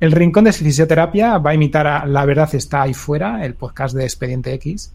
El 0.00 0.10
Rincón 0.10 0.44
de 0.44 0.52
Fisioterapia 0.52 1.38
va 1.38 1.50
a 1.50 1.54
imitar 1.54 1.86
a 1.86 2.04
La 2.06 2.24
Verdad 2.24 2.52
está 2.54 2.82
ahí 2.82 2.94
fuera, 2.94 3.44
el 3.44 3.54
podcast 3.54 3.94
de 3.94 4.02
Expediente 4.02 4.52
X. 4.54 4.92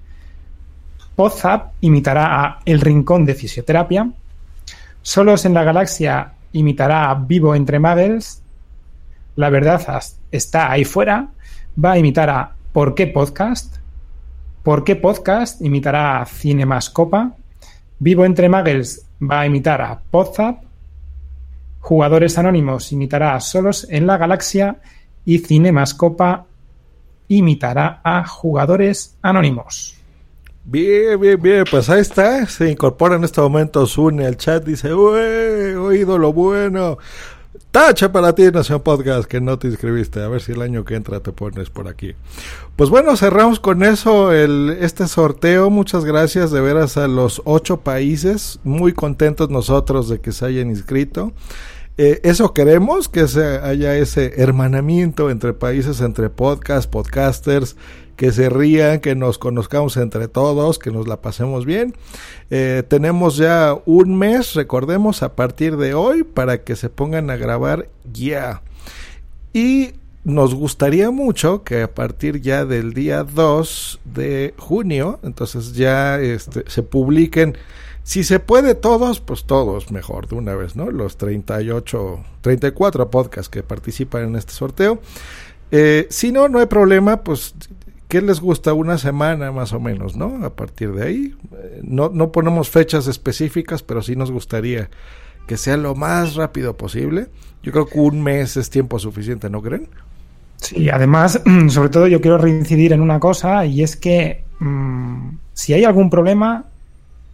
Podzap 1.16 1.72
imitará 1.82 2.44
a 2.44 2.60
El 2.66 2.82
Rincón 2.82 3.26
de 3.26 3.34
Fisioterapia. 3.36 4.10
Solos 5.02 5.46
en 5.46 5.54
la 5.54 5.64
Galaxia 5.64 6.34
imitará 6.52 7.10
a 7.10 7.16
Vivo 7.16 7.56
entre 7.56 7.80
Muggles. 7.80 8.44
La 9.36 9.50
Verdad 9.50 10.02
está 10.32 10.72
ahí 10.72 10.86
fuera. 10.86 11.30
Va 11.84 11.94
a 11.94 11.98
imitar 11.98 12.30
a 12.30 12.56
¿Por 12.74 12.96
qué 12.96 13.08
Podcast? 13.08 13.78
¿Por 14.64 14.84
qué 14.84 14.96
Podcast? 14.96 15.62
Imitará 15.62 16.22
a 16.22 16.26
Cinemascopa. 16.26 17.36
Vivo 18.00 18.26
entre 18.26 18.50
Muggles 18.50 19.08
va 19.22 19.42
a 19.42 19.46
imitar 19.46 19.82
a 19.82 20.00
Podzap. 20.00 20.64
Jugadores 21.80 22.38
Anónimos 22.38 22.92
imitará 22.92 23.36
a 23.36 23.40
Solos 23.40 23.88
en 23.90 24.08
la 24.08 24.18
Galaxia. 24.18 24.78
Y 25.26 25.40
Cinemascopa 25.40 26.46
imitará 27.28 28.02
a 28.04 28.26
Jugadores 28.26 29.18
Anónimos. 29.22 29.97
Bien, 30.70 31.18
bien, 31.18 31.42
bien, 31.42 31.64
pues 31.72 31.90
ahí 31.90 32.02
está. 32.02 32.46
Se 32.46 32.70
incorpora 32.70 33.16
en 33.16 33.24
este 33.24 33.40
momento 33.40 33.88
Zune 33.88 34.26
al 34.26 34.36
chat. 34.36 34.66
Dice, 34.66 34.94
"Ué, 34.94 35.72
he 35.72 35.76
oído 35.78 36.18
lo 36.18 36.34
bueno. 36.34 36.98
Tacha 37.72 38.12
para 38.12 38.36
ti, 38.36 38.44
Nación 38.52 38.82
Podcast, 38.82 39.30
que 39.30 39.40
no 39.40 39.58
te 39.58 39.70
inscribiste. 39.70 40.22
A 40.22 40.28
ver 40.28 40.42
si 40.42 40.52
el 40.52 40.62
año 40.62 40.84
que 40.84 40.96
entra 40.96 41.22
te 41.22 41.32
pones 41.32 41.70
por 41.70 41.88
aquí. 41.88 42.16
Pues 42.76 42.90
bueno, 42.90 43.16
cerramos 43.16 43.62
con 43.62 43.82
eso 43.82 44.34
el, 44.34 44.78
este 44.82 45.08
sorteo. 45.08 45.70
Muchas 45.70 46.04
gracias 46.04 46.52
de 46.52 46.60
veras 46.60 46.98
a 46.98 47.08
los 47.08 47.42
ocho 47.46 47.78
países. 47.78 48.60
Muy 48.66 48.92
contentos 48.92 49.50
nosotros 49.50 50.10
de 50.10 50.20
que 50.20 50.34
se 50.34 50.48
hayan 50.48 50.70
inscrito. 50.70 51.32
Eh, 51.98 52.20
eso 52.24 52.54
queremos, 52.54 53.08
que 53.08 53.30
se 53.30 53.60
haya 53.60 53.96
ese 53.96 54.34
hermanamiento 54.42 55.30
entre 55.30 55.54
países, 55.54 56.02
entre 56.02 56.30
podcast, 56.30 56.90
podcasters, 56.90 57.78
que 58.18 58.32
se 58.32 58.50
rían, 58.50 59.00
que 59.00 59.16
nos 59.16 59.38
conozcamos 59.38 59.96
entre 59.96 60.28
todos, 60.28 60.80
que 60.80 60.92
nos 60.92 61.08
la 61.08 61.22
pasemos 61.22 61.66
bien. 61.66 61.94
Eh, 62.50 62.84
tenemos 62.88 63.38
ya 63.38 63.78
un 63.86 64.18
mes, 64.18 64.56
recordemos, 64.56 65.24
a 65.24 65.36
partir 65.36 65.78
de 65.78 65.94
hoy, 65.94 66.24
para 66.24 66.64
que 66.64 66.76
se 66.76 66.90
pongan 66.90 67.30
a 67.30 67.38
grabar 67.38 67.88
ya. 68.12 68.64
Y 69.54 69.94
nos 70.24 70.56
gustaría 70.56 71.12
mucho 71.12 71.64
que 71.64 71.84
a 71.84 71.94
partir 71.94 72.42
ya 72.42 72.66
del 72.66 72.94
día 72.94 73.24
2 73.24 74.02
de 74.04 74.54
junio, 74.58 75.20
entonces 75.24 75.74
ya 75.74 76.20
este, 76.20 76.64
se 76.68 76.82
publiquen, 76.84 77.56
si 78.04 78.24
se 78.24 78.40
puede 78.40 78.74
todos, 78.74 79.20
pues 79.20 79.44
todos 79.44 79.92
mejor 79.92 80.28
de 80.28 80.36
una 80.36 80.56
vez, 80.56 80.76
¿no? 80.76 80.90
Los 80.90 81.18
38, 81.18 82.24
34 82.42 83.12
podcasts 83.12 83.50
que 83.50 83.64
participan 83.64 84.24
en 84.24 84.36
este 84.38 84.54
sorteo. 84.54 85.00
Eh, 85.72 86.08
si 86.10 86.32
no, 86.32 86.48
no 86.48 86.60
hay 86.60 86.66
problema, 86.66 87.24
pues 87.24 87.54
¿qué 88.08 88.22
les 88.22 88.40
gusta? 88.40 88.74
Una 88.74 88.98
semana 88.98 89.52
más 89.52 89.74
o 89.74 89.80
menos, 89.80 90.16
¿no? 90.16 90.46
A 90.46 90.56
partir 90.56 90.94
de 90.94 91.06
ahí. 91.06 91.36
Eh, 91.54 91.82
no, 91.84 92.10
no 92.10 92.32
ponemos 92.32 92.70
fechas 92.70 93.08
específicas, 93.08 93.84
pero 93.84 94.02
sí 94.02 94.16
nos 94.16 94.32
gustaría 94.32 94.90
que 95.48 95.58
sea 95.58 95.78
lo 95.78 95.96
más 95.96 96.36
rápido 96.36 96.76
posible. 96.78 97.28
Yo 97.64 97.72
creo 97.72 97.88
que 97.88 98.00
un 98.00 98.22
mes 98.22 98.58
es 98.58 98.70
tiempo 98.70 99.00
suficiente, 99.00 99.50
¿no 99.50 99.62
creen? 99.62 99.88
Sí, 100.58 100.90
además, 100.90 101.42
sobre 101.70 101.90
todo 101.90 102.08
yo 102.08 102.22
quiero 102.22 102.38
reincidir 102.38 102.94
en 102.94 103.02
una 103.02 103.20
cosa 103.20 103.66
y 103.66 103.84
es 103.84 103.96
que 103.96 104.44
mm, 104.60 105.30
si 105.54 105.74
hay 105.74 105.86
algún 105.86 106.10
problema, 106.10 106.66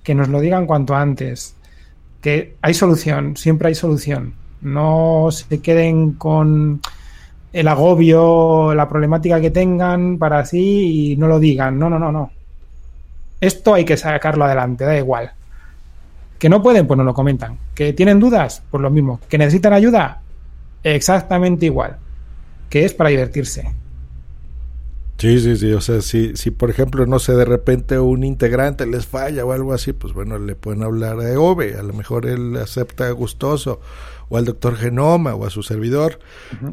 que 0.04 0.16
nos 0.16 0.30
lo 0.30 0.40
digan 0.40 0.68
cuanto 0.68 0.96
antes. 0.96 1.56
Que 2.22 2.56
hay 2.62 2.74
solución, 2.74 3.36
siempre 3.36 3.70
hay 3.70 3.76
solución. 3.76 4.34
No 4.62 5.30
se 5.32 5.60
queden 5.60 6.14
con 6.14 6.82
el 7.54 7.68
agobio, 7.68 8.74
la 8.74 8.90
problemática 8.90 9.40
que 9.40 9.52
tengan 9.52 10.18
para 10.18 10.44
sí 10.46 11.14
y 11.14 11.18
no 11.18 11.28
lo 11.28 11.40
digan. 11.40 11.78
No, 11.78 11.90
no, 11.90 12.00
no, 12.00 12.12
no. 12.12 12.32
Esto 13.40 13.76
hay 13.76 13.86
que 13.86 13.96
sacarlo 13.96 14.46
adelante, 14.46 14.84
da 14.84 14.98
igual. 14.98 15.32
Que 16.40 16.50
no 16.50 16.64
pueden, 16.64 16.88
pues 16.88 16.98
no 16.98 17.04
lo 17.04 17.14
comentan. 17.14 17.58
Que 17.76 17.94
tienen 17.94 18.20
dudas, 18.20 18.64
pues 18.72 18.82
lo 18.82 18.90
mismo. 18.90 19.20
Que 19.30 19.38
necesitan 19.38 19.74
ayuda, 19.74 20.22
exactamente 20.84 21.68
igual. 21.68 21.98
Que 22.70 22.86
es 22.86 22.94
para 22.94 23.12
divertirse. 23.12 23.72
Sí, 25.20 25.40
sí, 25.40 25.56
sí. 25.56 25.72
O 25.74 25.80
sea, 25.80 26.02
si, 26.02 26.36
si 26.36 26.52
por 26.52 26.70
ejemplo, 26.70 27.06
no 27.06 27.20
sé, 27.20 27.34
de 27.34 27.46
repente 27.46 28.00
un 28.00 28.24
integrante 28.24 28.86
les 28.86 29.06
falla 29.06 29.46
o 29.46 29.52
algo 29.52 29.74
así, 29.74 29.94
pues 29.94 30.14
bueno, 30.14 30.40
le 30.40 30.56
pueden 30.56 30.84
hablar 30.84 31.20
a 31.20 31.40
Ove. 31.40 31.76
A 31.78 31.84
lo 31.84 31.94
mejor 31.94 32.26
él 32.26 32.58
acepta 32.58 33.10
gustoso. 33.12 33.80
O 34.30 34.38
al 34.38 34.46
doctor 34.46 34.76
Genoma 34.76 35.36
o 35.36 35.46
a 35.46 35.50
su 35.50 35.64
servidor. 35.64 36.20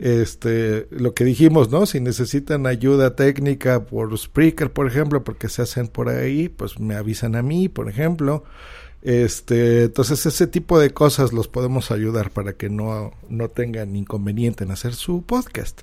Este, 0.01 0.87
lo 0.91 1.15
que 1.15 1.25
dijimos, 1.25 1.71
¿no? 1.71 1.87
Si 1.87 2.01
necesitan 2.01 2.67
ayuda 2.67 3.17
técnica 3.17 3.85
por 3.85 4.17
Spreaker, 4.17 4.73
por 4.73 4.87
ejemplo, 4.87 5.25
porque 5.25 5.49
se 5.49 5.63
hacen 5.63 5.89
por 5.89 6.09
ahí, 6.09 6.49
pues 6.49 6.79
me 6.79 6.95
avisan 6.95 7.37
a 7.37 7.43
mí, 7.43 7.69
por 7.69 7.89
ejemplo. 7.89 8.45
Este, 9.03 9.85
entonces 9.85 10.27
ese 10.27 10.47
tipo 10.47 10.79
de 10.79 10.91
cosas 10.91 11.33
los 11.33 11.49
podemos 11.49 11.91
ayudar 11.91 12.31
para 12.31 12.53
que 12.53 12.69
no, 12.69 13.13
no 13.29 13.49
tengan 13.49 13.97
inconveniente 13.97 14.65
en 14.65 14.71
hacer 14.71 14.95
su 14.95 15.23
podcast. 15.23 15.81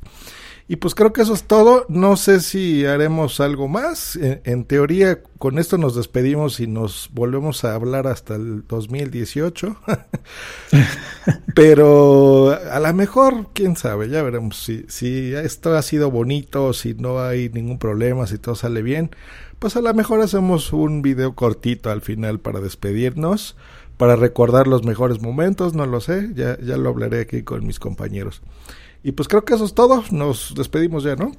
Y 0.69 0.75
pues 0.77 0.95
creo 0.95 1.13
que 1.13 1.21
eso 1.21 1.33
es 1.33 1.43
todo. 1.43 1.85
No 1.87 2.17
sé 2.17 2.41
si 2.41 2.85
haremos 2.85 3.39
algo 3.39 3.69
más. 3.69 4.17
En, 4.17 4.65
teoría, 4.65 5.21
con 5.39 5.59
esto 5.59 5.77
nos 5.77 5.95
despedimos 5.95 6.59
y 6.59 6.67
nos 6.67 7.09
volvemos 7.13 7.63
a 7.63 7.73
hablar 7.73 8.05
hasta 8.07 8.35
el 8.35 8.67
2018. 8.67 9.77
Pero 11.55 12.51
a 12.51 12.79
lo 12.81 12.93
mejor, 12.93 13.47
quién 13.53 13.77
sabe, 13.77 14.09
ya 14.09 14.21
veremos 14.23 14.57
si, 14.57 14.83
si 14.89 15.33
esto 15.33 15.73
ha 15.73 15.81
sido 15.81 16.11
bonito, 16.11 16.73
si 16.73 16.93
no 16.95 17.21
hay 17.21 17.47
ningún 17.47 17.79
problema, 17.79 18.27
si 18.27 18.37
todo 18.37 18.55
sale 18.55 18.81
bien. 18.81 19.11
Pues 19.59 19.77
a 19.77 19.81
lo 19.81 19.93
mejor 19.93 20.19
hacemos 20.19 20.73
un 20.73 21.01
video 21.01 21.33
cortito 21.33 21.91
al 21.91 22.01
final 22.01 22.41
para 22.41 22.59
despedirnos, 22.59 23.55
para 23.95 24.17
recordar 24.17 24.67
los 24.67 24.83
mejores 24.83 25.21
momentos, 25.21 25.73
no 25.73 25.85
lo 25.85 26.01
sé, 26.01 26.29
ya, 26.35 26.59
ya 26.59 26.77
lo 26.77 26.89
hablaré 26.89 27.21
aquí 27.21 27.41
con 27.41 27.65
mis 27.65 27.79
compañeros. 27.79 28.41
Y 29.03 29.11
pues 29.13 29.27
creo 29.27 29.45
que 29.45 29.53
eso 29.53 29.65
es 29.65 29.73
todo. 29.73 30.03
Nos 30.11 30.53
despedimos 30.55 31.03
ya, 31.03 31.15
¿no? 31.15 31.31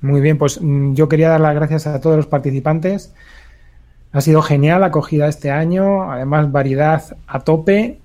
Muy 0.00 0.20
bien, 0.20 0.38
pues 0.38 0.58
yo 0.62 1.08
quería 1.08 1.28
dar 1.28 1.40
las 1.40 1.54
gracias 1.54 1.86
a 1.86 2.00
todos 2.00 2.16
los 2.16 2.26
participantes. 2.26 3.12
Ha 4.12 4.20
sido 4.20 4.42
genial 4.42 4.80
la 4.80 4.86
acogida 4.86 5.28
este 5.28 5.50
año, 5.50 6.10
además 6.10 6.50
variedad 6.50 7.16
a 7.26 7.40
tope. 7.40 7.98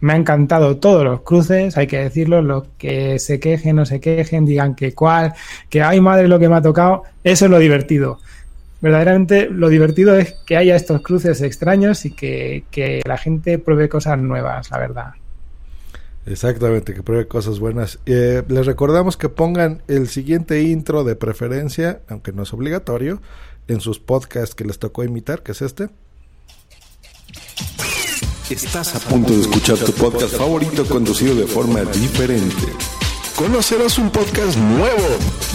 Me 0.00 0.14
ha 0.14 0.16
encantado 0.16 0.78
todos 0.78 1.04
los 1.04 1.20
cruces, 1.20 1.76
hay 1.76 1.86
que 1.86 1.98
decirlo, 1.98 2.42
los 2.42 2.64
que 2.78 3.18
se 3.18 3.40
quejen 3.40 3.78
o 3.78 3.86
se 3.86 4.00
quejen, 4.00 4.44
digan 4.44 4.74
que 4.74 4.92
cuál, 4.92 5.32
que 5.70 5.82
ay 5.82 6.00
madre 6.00 6.28
lo 6.28 6.38
que 6.38 6.48
me 6.48 6.56
ha 6.56 6.62
tocado, 6.62 7.04
eso 7.22 7.44
es 7.44 7.50
lo 7.50 7.58
divertido. 7.58 8.18
Verdaderamente 8.80 9.48
lo 9.48 9.68
divertido 9.68 10.16
es 10.16 10.32
que 10.44 10.56
haya 10.56 10.76
estos 10.76 11.00
cruces 11.00 11.40
extraños 11.40 12.04
y 12.04 12.10
que, 12.10 12.64
que 12.70 13.00
la 13.06 13.16
gente 13.16 13.58
pruebe 13.58 13.88
cosas 13.88 14.18
nuevas, 14.18 14.70
la 14.70 14.78
verdad. 14.78 15.12
Exactamente, 16.26 16.94
que 16.94 17.02
pruebe 17.02 17.28
cosas 17.28 17.58
buenas. 17.58 17.98
Eh, 18.06 18.42
les 18.48 18.66
recordamos 18.66 19.16
que 19.16 19.28
pongan 19.28 19.82
el 19.88 20.08
siguiente 20.08 20.62
intro 20.62 21.04
de 21.04 21.16
preferencia, 21.16 22.00
aunque 22.08 22.32
no 22.32 22.44
es 22.44 22.52
obligatorio, 22.52 23.20
en 23.68 23.80
sus 23.80 23.98
podcasts 23.98 24.54
que 24.54 24.64
les 24.64 24.78
tocó 24.78 25.04
imitar, 25.04 25.42
que 25.42 25.52
es 25.52 25.62
este. 25.62 25.88
Estás 28.50 28.94
a 28.94 29.00
punto 29.00 29.32
de 29.32 29.40
escuchar 29.40 29.78
tu 29.78 29.92
podcast 29.92 30.36
favorito 30.36 30.84
conducido 30.86 31.34
de 31.34 31.46
forma 31.46 31.82
diferente. 31.82 32.66
Conocerás 33.36 33.98
un 33.98 34.10
podcast 34.10 34.56
nuevo 34.56 35.08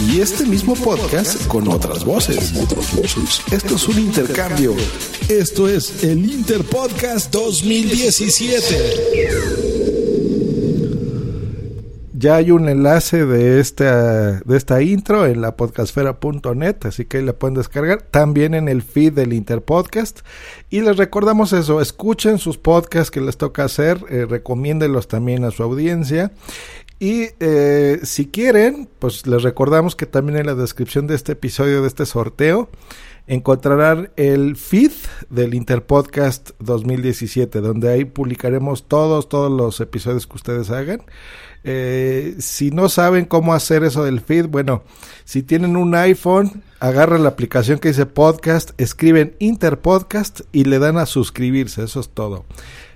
y 0.06 0.20
este 0.20 0.44
mismo 0.44 0.74
podcast 0.74 1.46
con 1.46 1.66
otras 1.68 2.04
voces. 2.04 2.52
Esto 3.50 3.76
es 3.76 3.88
un 3.88 3.98
intercambio. 3.98 4.76
Esto 5.28 5.66
es 5.66 6.04
el 6.04 6.30
Interpodcast 6.30 7.32
2017. 7.32 9.39
Ya 12.20 12.36
hay 12.36 12.50
un 12.50 12.68
enlace 12.68 13.24
de 13.24 13.60
esta, 13.60 14.40
de 14.40 14.56
esta 14.56 14.82
intro 14.82 15.24
en 15.24 15.40
la 15.40 15.56
podcastfera.net, 15.56 16.76
así 16.82 17.06
que 17.06 17.16
ahí 17.16 17.24
la 17.24 17.32
pueden 17.32 17.54
descargar. 17.54 18.02
También 18.02 18.52
en 18.52 18.68
el 18.68 18.82
feed 18.82 19.14
del 19.14 19.32
Interpodcast. 19.32 20.20
Y 20.68 20.82
les 20.82 20.98
recordamos 20.98 21.54
eso, 21.54 21.80
escuchen 21.80 22.38
sus 22.38 22.58
podcasts 22.58 23.10
que 23.10 23.22
les 23.22 23.38
toca 23.38 23.64
hacer, 23.64 24.04
eh, 24.10 24.26
recomiéndenlos 24.28 25.08
también 25.08 25.44
a 25.44 25.50
su 25.50 25.62
audiencia. 25.62 26.30
Y 26.98 27.28
eh, 27.40 28.00
si 28.02 28.26
quieren, 28.26 28.86
pues 28.98 29.26
les 29.26 29.42
recordamos 29.42 29.96
que 29.96 30.04
también 30.04 30.38
en 30.38 30.46
la 30.46 30.54
descripción 30.54 31.06
de 31.06 31.14
este 31.14 31.32
episodio, 31.32 31.80
de 31.80 31.88
este 31.88 32.04
sorteo, 32.04 32.68
encontrarán 33.26 34.10
el 34.16 34.56
feed 34.56 34.92
del 35.30 35.54
Interpodcast 35.54 36.50
2017, 36.58 37.60
donde 37.60 37.88
ahí 37.88 38.04
publicaremos 38.04 38.86
todos, 38.88 39.30
todos 39.30 39.50
los 39.50 39.80
episodios 39.80 40.26
que 40.26 40.36
ustedes 40.36 40.70
hagan. 40.70 41.02
Eh, 41.62 42.36
si 42.38 42.70
no 42.70 42.88
saben 42.88 43.26
cómo 43.26 43.52
hacer 43.52 43.84
eso 43.84 44.04
del 44.04 44.20
feed, 44.20 44.46
bueno, 44.46 44.82
si 45.24 45.42
tienen 45.42 45.76
un 45.76 45.94
iPhone, 45.94 46.62
agarran 46.80 47.22
la 47.22 47.28
aplicación 47.30 47.78
que 47.78 47.88
dice 47.88 48.06
podcast, 48.06 48.70
escriben 48.78 49.36
Interpodcast 49.38 50.40
y 50.52 50.64
le 50.64 50.78
dan 50.78 50.96
a 50.96 51.06
suscribirse, 51.06 51.84
eso 51.84 52.00
es 52.00 52.08
todo. 52.08 52.46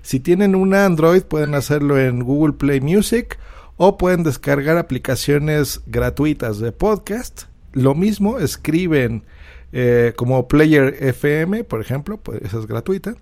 Si 0.01 0.19
tienen 0.19 0.55
un 0.55 0.73
Android, 0.73 1.21
pueden 1.21 1.53
hacerlo 1.55 1.99
en 1.99 2.21
Google 2.21 2.53
Play 2.53 2.81
Music 2.81 3.37
o 3.77 3.97
pueden 3.97 4.23
descargar 4.23 4.77
aplicaciones 4.77 5.81
gratuitas 5.85 6.59
de 6.59 6.71
podcast. 6.71 7.43
Lo 7.73 7.93
mismo, 7.93 8.39
escriben 8.39 9.23
eh, 9.71 10.13
como 10.15 10.47
Player 10.47 10.95
FM, 10.99 11.65
por 11.65 11.81
ejemplo, 11.81 12.17
pues 12.17 12.41
esa 12.41 12.59
es 12.59 12.65
gratuita. 12.65 13.15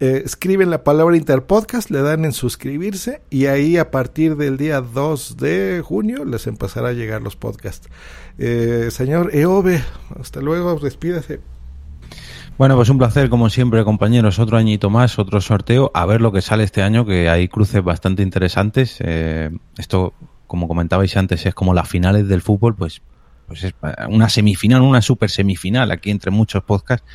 Eh, 0.00 0.22
escriben 0.24 0.70
la 0.70 0.84
palabra 0.84 1.16
Interpodcast, 1.16 1.90
le 1.90 2.02
dan 2.02 2.24
en 2.24 2.32
suscribirse 2.32 3.20
y 3.30 3.46
ahí 3.46 3.76
a 3.76 3.90
partir 3.90 4.36
del 4.36 4.56
día 4.56 4.80
2 4.80 5.36
de 5.36 5.82
junio 5.84 6.24
les 6.24 6.46
empezará 6.46 6.88
a 6.88 6.92
llegar 6.92 7.20
los 7.22 7.36
podcasts. 7.36 7.88
Eh, 8.38 8.88
señor 8.90 9.34
Eove, 9.34 9.82
hasta 10.20 10.40
luego, 10.40 10.78
despídase. 10.78 11.40
Bueno, 12.56 12.76
pues 12.76 12.88
un 12.88 12.98
placer, 12.98 13.28
como 13.28 13.50
siempre, 13.50 13.84
compañeros. 13.84 14.38
Otro 14.38 14.56
añito 14.56 14.90
más, 14.90 15.18
otro 15.18 15.40
sorteo. 15.40 15.90
A 15.94 16.06
ver 16.06 16.20
lo 16.20 16.32
que 16.32 16.42
sale 16.42 16.64
este 16.64 16.82
año, 16.82 17.06
que 17.06 17.28
hay 17.28 17.48
cruces 17.48 17.82
bastante 17.84 18.22
interesantes. 18.22 18.98
esto, 19.78 20.12
como 20.46 20.66
comentabais 20.66 21.16
antes, 21.16 21.46
es 21.46 21.54
como 21.54 21.72
las 21.74 21.88
finales 21.88 22.26
del 22.26 22.42
fútbol, 22.42 22.74
pues 22.74 23.02
pues 23.48 23.64
es 23.64 23.74
una 24.10 24.28
semifinal, 24.28 24.82
una 24.82 25.00
super 25.00 25.30
semifinal 25.30 25.90
aquí 25.90 26.10
entre 26.10 26.30
muchos 26.30 26.62
podcasts. 26.62 27.06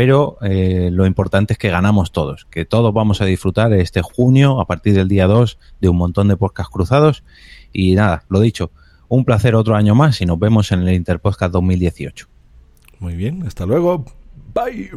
Pero 0.00 0.38
eh, 0.40 0.88
lo 0.90 1.04
importante 1.04 1.52
es 1.52 1.58
que 1.58 1.68
ganamos 1.68 2.10
todos, 2.10 2.46
que 2.46 2.64
todos 2.64 2.94
vamos 2.94 3.20
a 3.20 3.26
disfrutar 3.26 3.70
este 3.74 4.00
junio, 4.00 4.58
a 4.58 4.66
partir 4.66 4.94
del 4.94 5.08
día 5.08 5.26
2, 5.26 5.58
de 5.78 5.90
un 5.90 5.98
montón 5.98 6.28
de 6.28 6.38
podcasts 6.38 6.72
cruzados. 6.72 7.22
Y 7.70 7.94
nada, 7.96 8.24
lo 8.30 8.40
dicho, 8.40 8.70
un 9.08 9.26
placer 9.26 9.54
otro 9.54 9.76
año 9.76 9.94
más 9.94 10.22
y 10.22 10.24
nos 10.24 10.38
vemos 10.38 10.72
en 10.72 10.88
el 10.88 10.94
Interpodcast 10.94 11.52
2018. 11.52 12.26
Muy 12.98 13.14
bien, 13.14 13.46
hasta 13.46 13.66
luego. 13.66 14.06
Bye. 14.54 14.90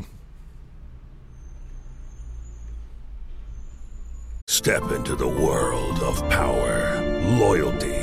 Step 4.49 4.83
into 4.95 5.17
the 5.17 5.27
world 5.27 6.01
of 6.01 6.21
power, 6.29 7.01
loyalty. 7.37 8.02